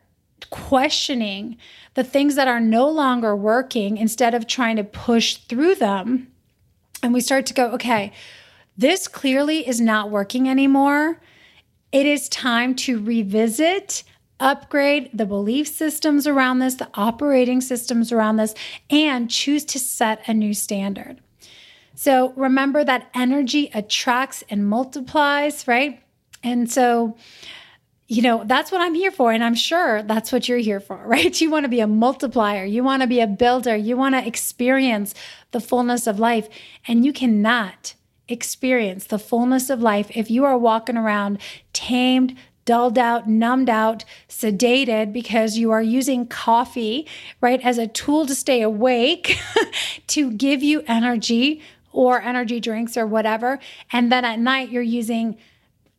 questioning 0.50 1.58
the 1.96 2.04
things 2.04 2.36
that 2.36 2.48
are 2.48 2.60
no 2.60 2.90
longer 2.90 3.36
working 3.36 3.98
instead 3.98 4.34
of 4.34 4.48
trying 4.48 4.76
to 4.78 4.84
push 4.84 5.38
through 5.38 5.76
them. 5.76 6.32
And 7.02 7.14
we 7.14 7.22
start 7.22 7.46
to 7.48 7.54
go, 7.54 7.72
okay, 7.72 8.14
this 8.78 9.08
clearly 9.08 9.68
is 9.68 9.82
not 9.82 10.10
working 10.10 10.50
anymore. 10.50 11.22
It 11.92 12.06
is 12.06 12.30
time 12.30 12.76
to 12.76 13.02
revisit 13.02 14.04
upgrade 14.40 15.10
the 15.14 15.26
belief 15.26 15.68
systems 15.68 16.28
around 16.28 16.60
this, 16.60 16.76
the 16.76 16.90
operating 16.96 17.62
systems 17.62 18.12
around 18.12 18.38
this, 18.38 18.54
and 18.90 19.30
choose 19.30 19.64
to 19.64 19.80
set 19.80 20.28
a 20.28 20.34
new 20.34 20.54
standard. 20.54 21.22
So 21.96 22.34
remember 22.36 22.84
that 22.84 23.10
energy 23.14 23.70
attracts 23.74 24.44
and 24.50 24.68
multiplies, 24.68 25.68
right? 25.68 26.03
And 26.44 26.70
so, 26.70 27.16
you 28.08 28.22
know, 28.22 28.44
that's 28.46 28.72
what 28.72 28.82
I'm 28.82 28.94
here 28.94 29.12
for. 29.12 29.32
And 29.32 29.44
I'm 29.44 29.56
sure 29.56 30.04
that's 30.04 30.32
what 30.32 30.48
you're 30.48 30.58
here 30.58 30.80
for, 30.80 30.98
right? 31.06 31.40
You 31.40 31.50
want 31.50 31.64
to 31.64 31.70
be 31.70 31.80
a 31.80 31.88
multiplier, 31.88 32.66
you 32.66 32.84
want 32.84 33.02
to 33.02 33.08
be 33.08 33.20
a 33.20 33.28
builder, 33.28 33.76
you 33.76 33.98
want 33.98 34.16
to 34.16 34.26
experience 34.26 35.14
the 35.52 35.60
fullness 35.60 36.08
of 36.08 36.20
life. 36.20 36.50
And 36.88 37.06
you 37.06 37.14
cannot 37.14 37.96
experience 38.28 39.06
the 39.06 39.20
fullness 39.20 39.70
of 39.70 39.82
life 39.82 40.10
if 40.16 40.32
you 40.32 40.46
are 40.46 40.58
walking 40.58 40.98
around 40.98 41.40
tamed, 41.74 42.38
dulled 42.66 42.98
out, 42.98 43.28
numbed 43.28 43.70
out, 43.70 44.06
sedated 44.30 45.12
because 45.12 45.58
you 45.58 45.72
are 45.72 45.82
using 45.82 46.26
coffee, 46.26 47.06
right, 47.42 47.62
as 47.62 47.78
a 47.78 47.88
tool 47.88 48.26
to 48.26 48.34
stay 48.34 48.62
awake, 48.62 49.38
to 50.08 50.32
give 50.32 50.64
you 50.64 50.84
energy 50.88 51.62
or 51.92 52.22
energy 52.22 52.60
drinks 52.60 52.98
or 52.98 53.06
whatever. 53.06 53.60
And 53.92 54.12
then 54.12 54.26
at 54.26 54.40
night, 54.40 54.70
you're 54.70 54.82
using 54.82 55.38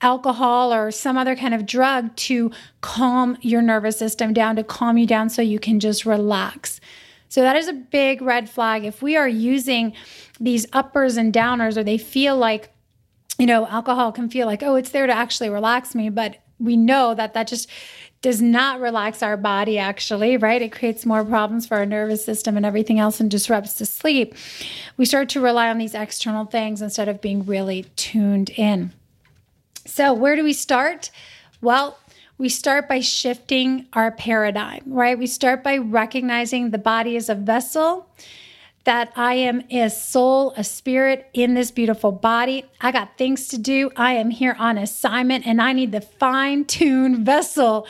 alcohol 0.04 0.72
or 0.72 0.90
some 0.90 1.16
other 1.16 1.34
kind 1.34 1.54
of 1.54 1.64
drug 1.64 2.14
to 2.14 2.52
calm 2.82 3.38
your 3.40 3.62
nervous 3.62 3.98
system 3.98 4.34
down, 4.34 4.54
to 4.54 4.62
calm 4.62 4.98
you 4.98 5.06
down 5.06 5.30
so 5.30 5.40
you 5.40 5.58
can 5.58 5.80
just 5.80 6.04
relax. 6.04 6.78
So 7.30 7.40
that 7.40 7.56
is 7.56 7.68
a 7.68 7.72
big 7.72 8.20
red 8.20 8.48
flag. 8.48 8.84
If 8.84 9.02
we 9.02 9.16
are 9.16 9.26
using 9.26 9.94
these 10.38 10.66
uppers 10.74 11.16
and 11.16 11.32
downers, 11.32 11.78
or 11.78 11.82
they 11.82 11.96
feel 11.96 12.36
like, 12.36 12.70
you 13.38 13.46
know, 13.46 13.66
alcohol 13.66 14.12
can 14.12 14.28
feel 14.28 14.46
like, 14.46 14.62
oh, 14.62 14.76
it's 14.76 14.90
there 14.90 15.06
to 15.06 15.12
actually 15.12 15.48
relax 15.48 15.94
me, 15.94 16.10
but 16.10 16.36
we 16.60 16.76
know 16.76 17.14
that 17.14 17.32
that 17.32 17.48
just 17.48 17.68
does 18.20 18.40
not 18.40 18.80
relax 18.80 19.22
our 19.22 19.36
body 19.36 19.76
actually 19.76 20.38
right 20.38 20.62
it 20.62 20.72
creates 20.72 21.04
more 21.04 21.22
problems 21.22 21.66
for 21.66 21.76
our 21.76 21.84
nervous 21.84 22.24
system 22.24 22.56
and 22.56 22.64
everything 22.64 22.98
else 22.98 23.20
and 23.20 23.30
disrupts 23.30 23.74
the 23.74 23.84
sleep 23.84 24.34
we 24.96 25.04
start 25.04 25.28
to 25.28 25.40
rely 25.40 25.68
on 25.68 25.76
these 25.76 25.94
external 25.94 26.46
things 26.46 26.80
instead 26.80 27.06
of 27.06 27.20
being 27.20 27.44
really 27.44 27.82
tuned 27.96 28.48
in 28.50 28.92
so 29.86 30.12
where 30.12 30.36
do 30.36 30.44
we 30.44 30.52
start 30.52 31.10
well 31.60 31.98
we 32.36 32.48
start 32.48 32.88
by 32.88 33.00
shifting 33.00 33.86
our 33.92 34.10
paradigm 34.10 34.82
right 34.86 35.18
we 35.18 35.26
start 35.26 35.62
by 35.62 35.76
recognizing 35.76 36.70
the 36.70 36.78
body 36.78 37.16
as 37.16 37.28
a 37.28 37.34
vessel 37.34 38.08
that 38.84 39.12
I 39.16 39.34
am 39.34 39.64
a 39.70 39.88
soul, 39.88 40.52
a 40.56 40.64
spirit 40.64 41.28
in 41.32 41.54
this 41.54 41.70
beautiful 41.70 42.12
body. 42.12 42.66
I 42.80 42.92
got 42.92 43.16
things 43.16 43.48
to 43.48 43.58
do. 43.58 43.90
I 43.96 44.12
am 44.12 44.30
here 44.30 44.54
on 44.58 44.78
assignment 44.78 45.46
and 45.46 45.60
I 45.60 45.72
need 45.72 45.92
the 45.92 46.02
fine 46.02 46.64
tuned 46.66 47.24
vessel 47.24 47.86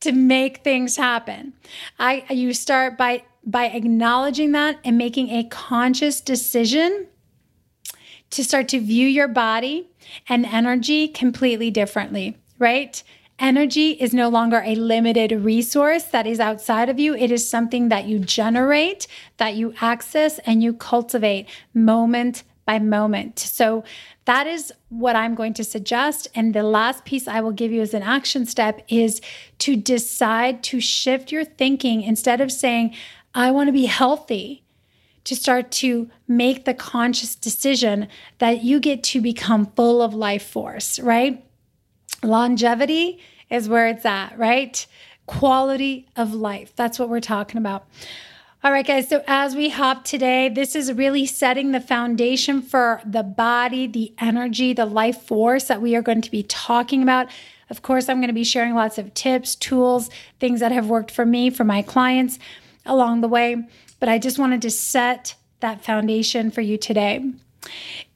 to 0.00 0.12
make 0.12 0.58
things 0.58 0.96
happen. 0.96 1.52
I 1.98 2.24
you 2.30 2.54
start 2.54 2.96
by 2.96 3.24
by 3.44 3.66
acknowledging 3.66 4.52
that 4.52 4.78
and 4.84 4.98
making 4.98 5.30
a 5.30 5.44
conscious 5.44 6.20
decision 6.20 7.06
to 8.30 8.44
start 8.44 8.68
to 8.68 8.80
view 8.80 9.06
your 9.06 9.28
body 9.28 9.88
and 10.28 10.46
energy 10.46 11.08
completely 11.08 11.70
differently, 11.70 12.36
right? 12.58 13.02
Energy 13.38 13.92
is 13.92 14.12
no 14.12 14.28
longer 14.28 14.62
a 14.64 14.74
limited 14.74 15.32
resource 15.32 16.04
that 16.04 16.26
is 16.26 16.40
outside 16.40 16.90
of 16.90 16.98
you. 16.98 17.14
It 17.14 17.30
is 17.30 17.48
something 17.48 17.88
that 17.88 18.04
you 18.04 18.18
generate, 18.18 19.06
that 19.38 19.54
you 19.54 19.74
access, 19.80 20.38
and 20.40 20.62
you 20.62 20.74
cultivate 20.74 21.48
moment 21.72 22.42
by 22.66 22.78
moment. 22.78 23.38
So 23.38 23.82
that 24.26 24.46
is 24.46 24.72
what 24.90 25.16
I'm 25.16 25.34
going 25.34 25.54
to 25.54 25.64
suggest. 25.64 26.28
And 26.34 26.54
the 26.54 26.62
last 26.62 27.06
piece 27.06 27.26
I 27.26 27.40
will 27.40 27.52
give 27.52 27.72
you 27.72 27.80
as 27.80 27.94
an 27.94 28.02
action 28.02 28.44
step 28.44 28.82
is 28.88 29.22
to 29.60 29.74
decide 29.74 30.62
to 30.64 30.78
shift 30.78 31.32
your 31.32 31.44
thinking 31.44 32.02
instead 32.02 32.40
of 32.42 32.52
saying, 32.52 32.94
I 33.34 33.50
want 33.50 33.68
to 33.68 33.72
be 33.72 33.86
healthy 33.86 34.62
to 35.24 35.36
start 35.36 35.70
to 35.70 36.10
make 36.26 36.64
the 36.64 36.74
conscious 36.74 37.34
decision 37.34 38.08
that 38.38 38.62
you 38.62 38.80
get 38.80 39.02
to 39.04 39.20
become 39.20 39.66
full 39.76 40.02
of 40.02 40.14
life 40.14 40.46
force, 40.46 40.98
right? 40.98 41.44
Longevity 42.22 43.20
is 43.50 43.68
where 43.68 43.88
it's 43.88 44.04
at, 44.04 44.38
right? 44.38 44.86
Quality 45.26 46.08
of 46.16 46.34
life. 46.34 46.72
That's 46.74 46.98
what 46.98 47.08
we're 47.08 47.20
talking 47.20 47.58
about. 47.58 47.86
All 48.62 48.72
right, 48.72 48.86
guys. 48.86 49.08
So, 49.08 49.24
as 49.26 49.56
we 49.56 49.70
hop 49.70 50.04
today, 50.04 50.50
this 50.50 50.76
is 50.76 50.92
really 50.92 51.24
setting 51.24 51.72
the 51.72 51.80
foundation 51.80 52.60
for 52.60 53.00
the 53.06 53.22
body, 53.22 53.86
the 53.86 54.12
energy, 54.18 54.74
the 54.74 54.84
life 54.84 55.22
force 55.22 55.64
that 55.64 55.80
we 55.80 55.96
are 55.96 56.02
going 56.02 56.20
to 56.20 56.30
be 56.30 56.42
talking 56.42 57.02
about. 57.02 57.28
Of 57.70 57.80
course, 57.80 58.08
I'm 58.08 58.18
going 58.18 58.28
to 58.28 58.34
be 58.34 58.44
sharing 58.44 58.74
lots 58.74 58.98
of 58.98 59.14
tips, 59.14 59.54
tools, 59.54 60.10
things 60.40 60.60
that 60.60 60.72
have 60.72 60.88
worked 60.88 61.10
for 61.10 61.24
me, 61.24 61.48
for 61.48 61.64
my 61.64 61.80
clients 61.80 62.38
along 62.84 63.22
the 63.22 63.28
way. 63.28 63.66
But 64.00 64.08
I 64.08 64.18
just 64.18 64.38
wanted 64.38 64.62
to 64.62 64.70
set 64.70 65.36
that 65.60 65.84
foundation 65.84 66.50
for 66.50 66.62
you 66.62 66.76
today. 66.76 67.32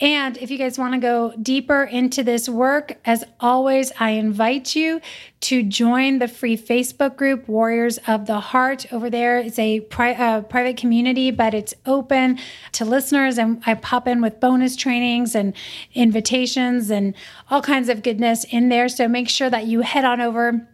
And 0.01 0.37
if 0.39 0.51
you 0.51 0.59
guys 0.59 0.79
want 0.79 0.95
to 0.95 1.01
go 1.01 1.35
deeper 1.41 1.85
into 1.85 2.23
this 2.23 2.49
work, 2.49 2.99
as 3.05 3.25
always, 3.41 3.93
I 4.01 4.11
invite 4.11 4.75
you 4.75 5.01
to 5.43 5.63
join 5.63 6.19
the 6.19 6.29
free 6.29 6.57
Facebook 6.57 7.17
group, 7.17 7.47
Warriors 7.47 7.99
of 8.07 8.27
the 8.27 8.41
Heart. 8.41 8.93
Over 8.93 9.11
there, 9.11 9.39
it's 9.39 9.59
a 9.59 9.81
pri- 9.81 10.15
uh, 10.15 10.41
private 10.43 10.77
community, 10.77 11.31
but 11.31 11.55
it's 11.55 11.75
open 11.85 12.39
to 12.73 12.85
listeners. 12.85 13.39
And 13.39 13.63
I 13.67 13.75
pop 13.75 14.09
in 14.09 14.21
with 14.23 14.41
bonus 14.41 14.77
trainings 14.77 15.35
and 15.35 15.55
invitations 15.93 16.91
and 16.91 17.15
all 17.51 17.63
kinds 17.63 17.89
of 17.89 18.03
goodness 18.03 18.45
in 18.45 18.71
there. 18.71 18.89
So 18.89 19.07
make 19.09 19.29
sure 19.29 19.51
that 19.51 19.67
you 19.67 19.83
head 19.83 20.05
on 20.05 20.21
over, 20.21 20.67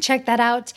check 0.00 0.26
that 0.26 0.40
out. 0.40 0.72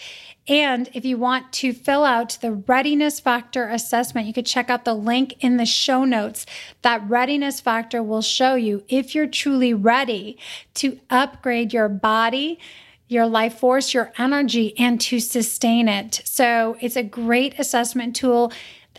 And 0.47 0.89
if 0.93 1.05
you 1.05 1.17
want 1.17 1.53
to 1.53 1.71
fill 1.71 2.03
out 2.03 2.37
the 2.41 2.51
readiness 2.51 3.19
factor 3.19 3.69
assessment, 3.69 4.27
you 4.27 4.33
could 4.33 4.45
check 4.45 4.69
out 4.69 4.85
the 4.85 4.95
link 4.95 5.35
in 5.39 5.57
the 5.57 5.65
show 5.65 6.03
notes. 6.03 6.45
That 6.81 7.07
readiness 7.07 7.59
factor 7.59 8.01
will 8.01 8.23
show 8.23 8.55
you 8.55 8.83
if 8.87 9.13
you're 9.13 9.27
truly 9.27 9.73
ready 9.73 10.37
to 10.75 10.99
upgrade 11.09 11.73
your 11.73 11.89
body, 11.89 12.59
your 13.07 13.27
life 13.27 13.59
force, 13.59 13.93
your 13.93 14.11
energy, 14.17 14.73
and 14.79 14.99
to 15.01 15.19
sustain 15.19 15.87
it. 15.87 16.21
So 16.25 16.75
it's 16.81 16.95
a 16.95 17.03
great 17.03 17.59
assessment 17.59 18.15
tool. 18.15 18.51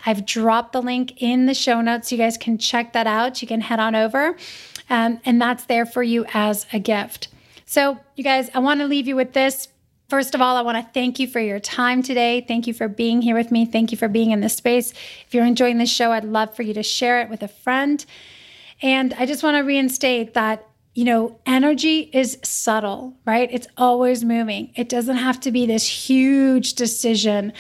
I've 0.07 0.25
dropped 0.25 0.73
the 0.73 0.83
link 0.83 1.21
in 1.23 1.47
the 1.47 1.55
show 1.55 1.81
notes. 1.81 2.13
You 2.13 2.19
guys 2.19 2.37
can 2.37 2.59
check 2.59 2.93
that 2.93 3.07
out. 3.07 3.43
You 3.43 3.49
can 3.49 3.61
head 3.61 3.81
on 3.81 3.95
over, 3.95 4.37
um, 4.91 5.21
and 5.25 5.41
that's 5.41 5.65
there 5.65 5.87
for 5.87 6.03
you 6.03 6.25
as 6.35 6.67
a 6.73 6.79
gift. 6.79 7.29
So, 7.65 7.99
you 8.17 8.25
guys, 8.25 8.51
I 8.55 8.59
want 8.59 8.81
to 8.81 8.87
leave 8.87 9.09
you 9.09 9.17
with 9.17 9.33
this. 9.33 9.69
First 10.13 10.35
of 10.35 10.43
all, 10.43 10.59
I 10.59 10.61
want 10.61 10.77
to 10.77 10.93
thank 10.93 11.19
you 11.19 11.27
for 11.27 11.41
your 11.41 11.59
time 11.59 12.03
today. 12.03 12.45
Thank 12.47 12.67
you 12.67 12.75
for 12.75 12.87
being 12.87 13.23
here 13.23 13.35
with 13.35 13.51
me. 13.51 13.65
Thank 13.65 13.93
you 13.93 13.97
for 13.97 14.09
being 14.09 14.31
in 14.31 14.41
this 14.41 14.55
space. 14.55 14.93
If 15.27 15.33
you're 15.33 15.47
enjoying 15.47 15.79
this 15.79 15.91
show, 15.91 16.13
I'd 16.13 16.27
love 16.27 16.55
for 16.55 16.61
you 16.61 16.75
to 16.75 16.83
share 16.83 17.23
it 17.23 17.31
with 17.31 17.43
a 17.43 17.49
friend. 17.49 18.05
And 18.83 19.15
I 19.15 19.25
just 19.25 19.43
want 19.43 19.57
to 19.57 19.63
reinstate 19.63 20.35
that, 20.35 20.69
you 20.95 21.07
know, 21.07 21.41
energy 21.47 22.11
is 22.13 22.39
subtle, 22.43 23.15
right? 23.25 23.49
It's 23.51 23.67
always 23.79 24.23
moving. 24.23 24.71
It 24.77 24.91
doesn't 24.91 25.17
have 25.17 25.41
to 25.41 25.51
be 25.51 25.65
this 25.65 25.89
huge 25.89 26.75
decision, 26.75 27.55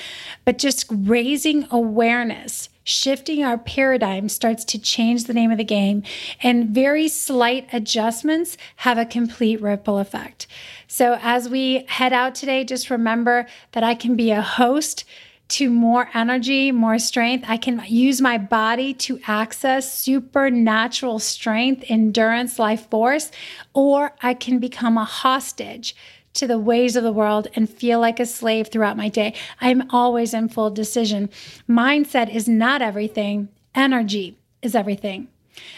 but 0.44 0.58
just 0.58 0.84
raising 0.90 1.66
awareness 1.70 2.68
shifting 2.84 3.44
our 3.44 3.58
paradigm 3.58 4.28
starts 4.28 4.64
to 4.66 4.78
change 4.78 5.24
the 5.24 5.34
name 5.34 5.50
of 5.50 5.58
the 5.58 5.64
game, 5.64 6.02
and 6.42 6.70
very 6.70 7.08
slight 7.08 7.68
adjustments 7.72 8.56
have 8.76 8.98
a 8.98 9.06
complete 9.06 9.60
ripple 9.60 9.98
effect. 9.98 10.46
So, 10.86 11.18
as 11.22 11.48
we 11.48 11.84
head 11.88 12.12
out 12.12 12.34
today, 12.34 12.64
just 12.64 12.90
remember 12.90 13.46
that 13.72 13.84
I 13.84 13.94
can 13.94 14.16
be 14.16 14.30
a 14.30 14.42
host 14.42 15.04
to 15.48 15.68
more 15.68 16.08
energy, 16.14 16.72
more 16.72 16.98
strength. 16.98 17.44
I 17.46 17.58
can 17.58 17.82
use 17.86 18.22
my 18.22 18.38
body 18.38 18.94
to 18.94 19.20
access 19.26 19.92
supernatural 19.92 21.18
strength, 21.18 21.84
endurance, 21.88 22.58
life 22.58 22.88
force, 22.88 23.30
or 23.74 24.14
I 24.22 24.32
can 24.32 24.60
become 24.60 24.96
a 24.96 25.04
hostage 25.04 25.94
to 26.34 26.46
the 26.46 26.58
ways 26.58 26.96
of 26.96 27.04
the 27.04 27.12
world 27.12 27.48
and 27.54 27.68
feel 27.68 28.00
like 28.00 28.20
a 28.20 28.26
slave 28.26 28.68
throughout 28.68 28.96
my 28.96 29.08
day. 29.08 29.34
I'm 29.60 29.88
always 29.90 30.34
in 30.34 30.48
full 30.48 30.70
decision. 30.70 31.30
Mindset 31.68 32.34
is 32.34 32.48
not 32.48 32.82
everything, 32.82 33.48
energy 33.74 34.38
is 34.62 34.74
everything. 34.74 35.28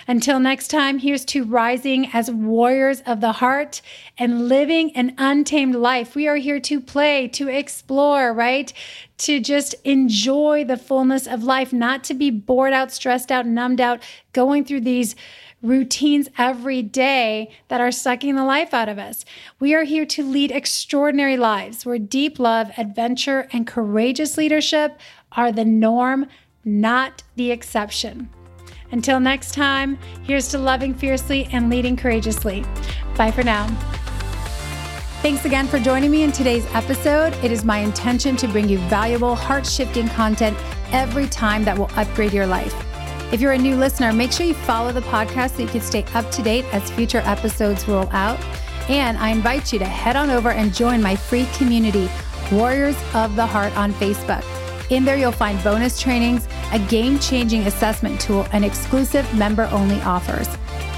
Until 0.06 0.38
next 0.38 0.68
time, 0.68 0.98
here's 0.98 1.24
to 1.26 1.44
rising 1.44 2.10
as 2.12 2.30
warriors 2.30 3.02
of 3.06 3.20
the 3.20 3.32
heart 3.32 3.80
and 4.18 4.48
living 4.48 4.94
an 4.96 5.14
untamed 5.18 5.74
life. 5.74 6.14
We 6.14 6.28
are 6.28 6.36
here 6.36 6.60
to 6.60 6.80
play, 6.80 7.28
to 7.28 7.48
explore, 7.48 8.32
right? 8.32 8.72
To 9.18 9.40
just 9.40 9.74
enjoy 9.84 10.64
the 10.64 10.76
fullness 10.76 11.26
of 11.26 11.42
life, 11.42 11.72
not 11.72 12.04
to 12.04 12.14
be 12.14 12.30
bored 12.30 12.72
out, 12.72 12.92
stressed 12.92 13.32
out, 13.32 13.46
numbed 13.46 13.80
out, 13.80 14.02
going 14.32 14.64
through 14.64 14.82
these 14.82 15.16
routines 15.62 16.28
every 16.36 16.82
day 16.82 17.50
that 17.68 17.80
are 17.80 17.90
sucking 17.90 18.36
the 18.36 18.44
life 18.44 18.74
out 18.74 18.88
of 18.88 18.98
us. 18.98 19.24
We 19.58 19.74
are 19.74 19.84
here 19.84 20.04
to 20.06 20.22
lead 20.22 20.52
extraordinary 20.52 21.38
lives 21.38 21.86
where 21.86 21.98
deep 21.98 22.38
love, 22.38 22.70
adventure, 22.76 23.48
and 23.50 23.66
courageous 23.66 24.36
leadership 24.36 25.00
are 25.32 25.50
the 25.50 25.64
norm, 25.64 26.26
not 26.64 27.22
the 27.36 27.50
exception. 27.50 28.28
Until 28.94 29.18
next 29.18 29.54
time, 29.54 29.98
here's 30.22 30.46
to 30.50 30.58
loving 30.58 30.94
fiercely 30.94 31.48
and 31.50 31.68
leading 31.68 31.96
courageously. 31.96 32.64
Bye 33.16 33.32
for 33.32 33.42
now. 33.42 33.66
Thanks 35.20 35.44
again 35.44 35.66
for 35.66 35.80
joining 35.80 36.12
me 36.12 36.22
in 36.22 36.30
today's 36.30 36.64
episode. 36.74 37.34
It 37.42 37.50
is 37.50 37.64
my 37.64 37.78
intention 37.78 38.36
to 38.36 38.46
bring 38.46 38.68
you 38.68 38.78
valuable, 38.86 39.34
heart 39.34 39.66
shifting 39.66 40.06
content 40.10 40.56
every 40.92 41.26
time 41.26 41.64
that 41.64 41.76
will 41.76 41.90
upgrade 41.96 42.32
your 42.32 42.46
life. 42.46 42.72
If 43.32 43.40
you're 43.40 43.50
a 43.50 43.58
new 43.58 43.74
listener, 43.74 44.12
make 44.12 44.30
sure 44.30 44.46
you 44.46 44.54
follow 44.54 44.92
the 44.92 45.00
podcast 45.00 45.56
so 45.56 45.62
you 45.62 45.68
can 45.68 45.80
stay 45.80 46.04
up 46.14 46.30
to 46.30 46.42
date 46.44 46.64
as 46.72 46.88
future 46.92 47.22
episodes 47.24 47.88
roll 47.88 48.08
out. 48.12 48.38
And 48.88 49.18
I 49.18 49.30
invite 49.30 49.72
you 49.72 49.80
to 49.80 49.86
head 49.86 50.14
on 50.14 50.30
over 50.30 50.50
and 50.50 50.72
join 50.72 51.02
my 51.02 51.16
free 51.16 51.46
community, 51.56 52.08
Warriors 52.52 52.96
of 53.12 53.34
the 53.34 53.44
Heart, 53.44 53.76
on 53.76 53.92
Facebook. 53.94 54.44
In 54.90 55.04
there, 55.04 55.16
you'll 55.16 55.32
find 55.32 55.62
bonus 55.64 56.00
trainings, 56.00 56.46
a 56.72 56.78
game 56.78 57.18
changing 57.18 57.62
assessment 57.66 58.20
tool, 58.20 58.46
and 58.52 58.64
exclusive 58.64 59.32
member 59.34 59.68
only 59.72 60.00
offers. 60.02 60.48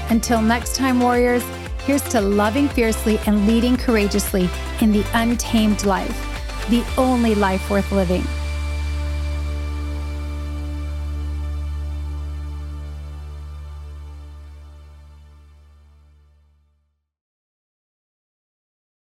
Until 0.09 0.41
next 0.41 0.75
time, 0.75 0.99
Warriors, 0.99 1.43
Here's 1.87 2.01
to 2.09 2.19
loving 2.19 2.67
fiercely 2.67 3.17
and 3.27 3.47
leading 3.47 3.77
courageously 3.77 4.49
in 4.81 4.91
the 4.91 5.05
untamed 5.13 5.85
life, 5.85 6.67
the 6.69 6.83
only 6.97 7.33
life 7.33 7.69
worth 7.69 7.89
living. 7.93 8.25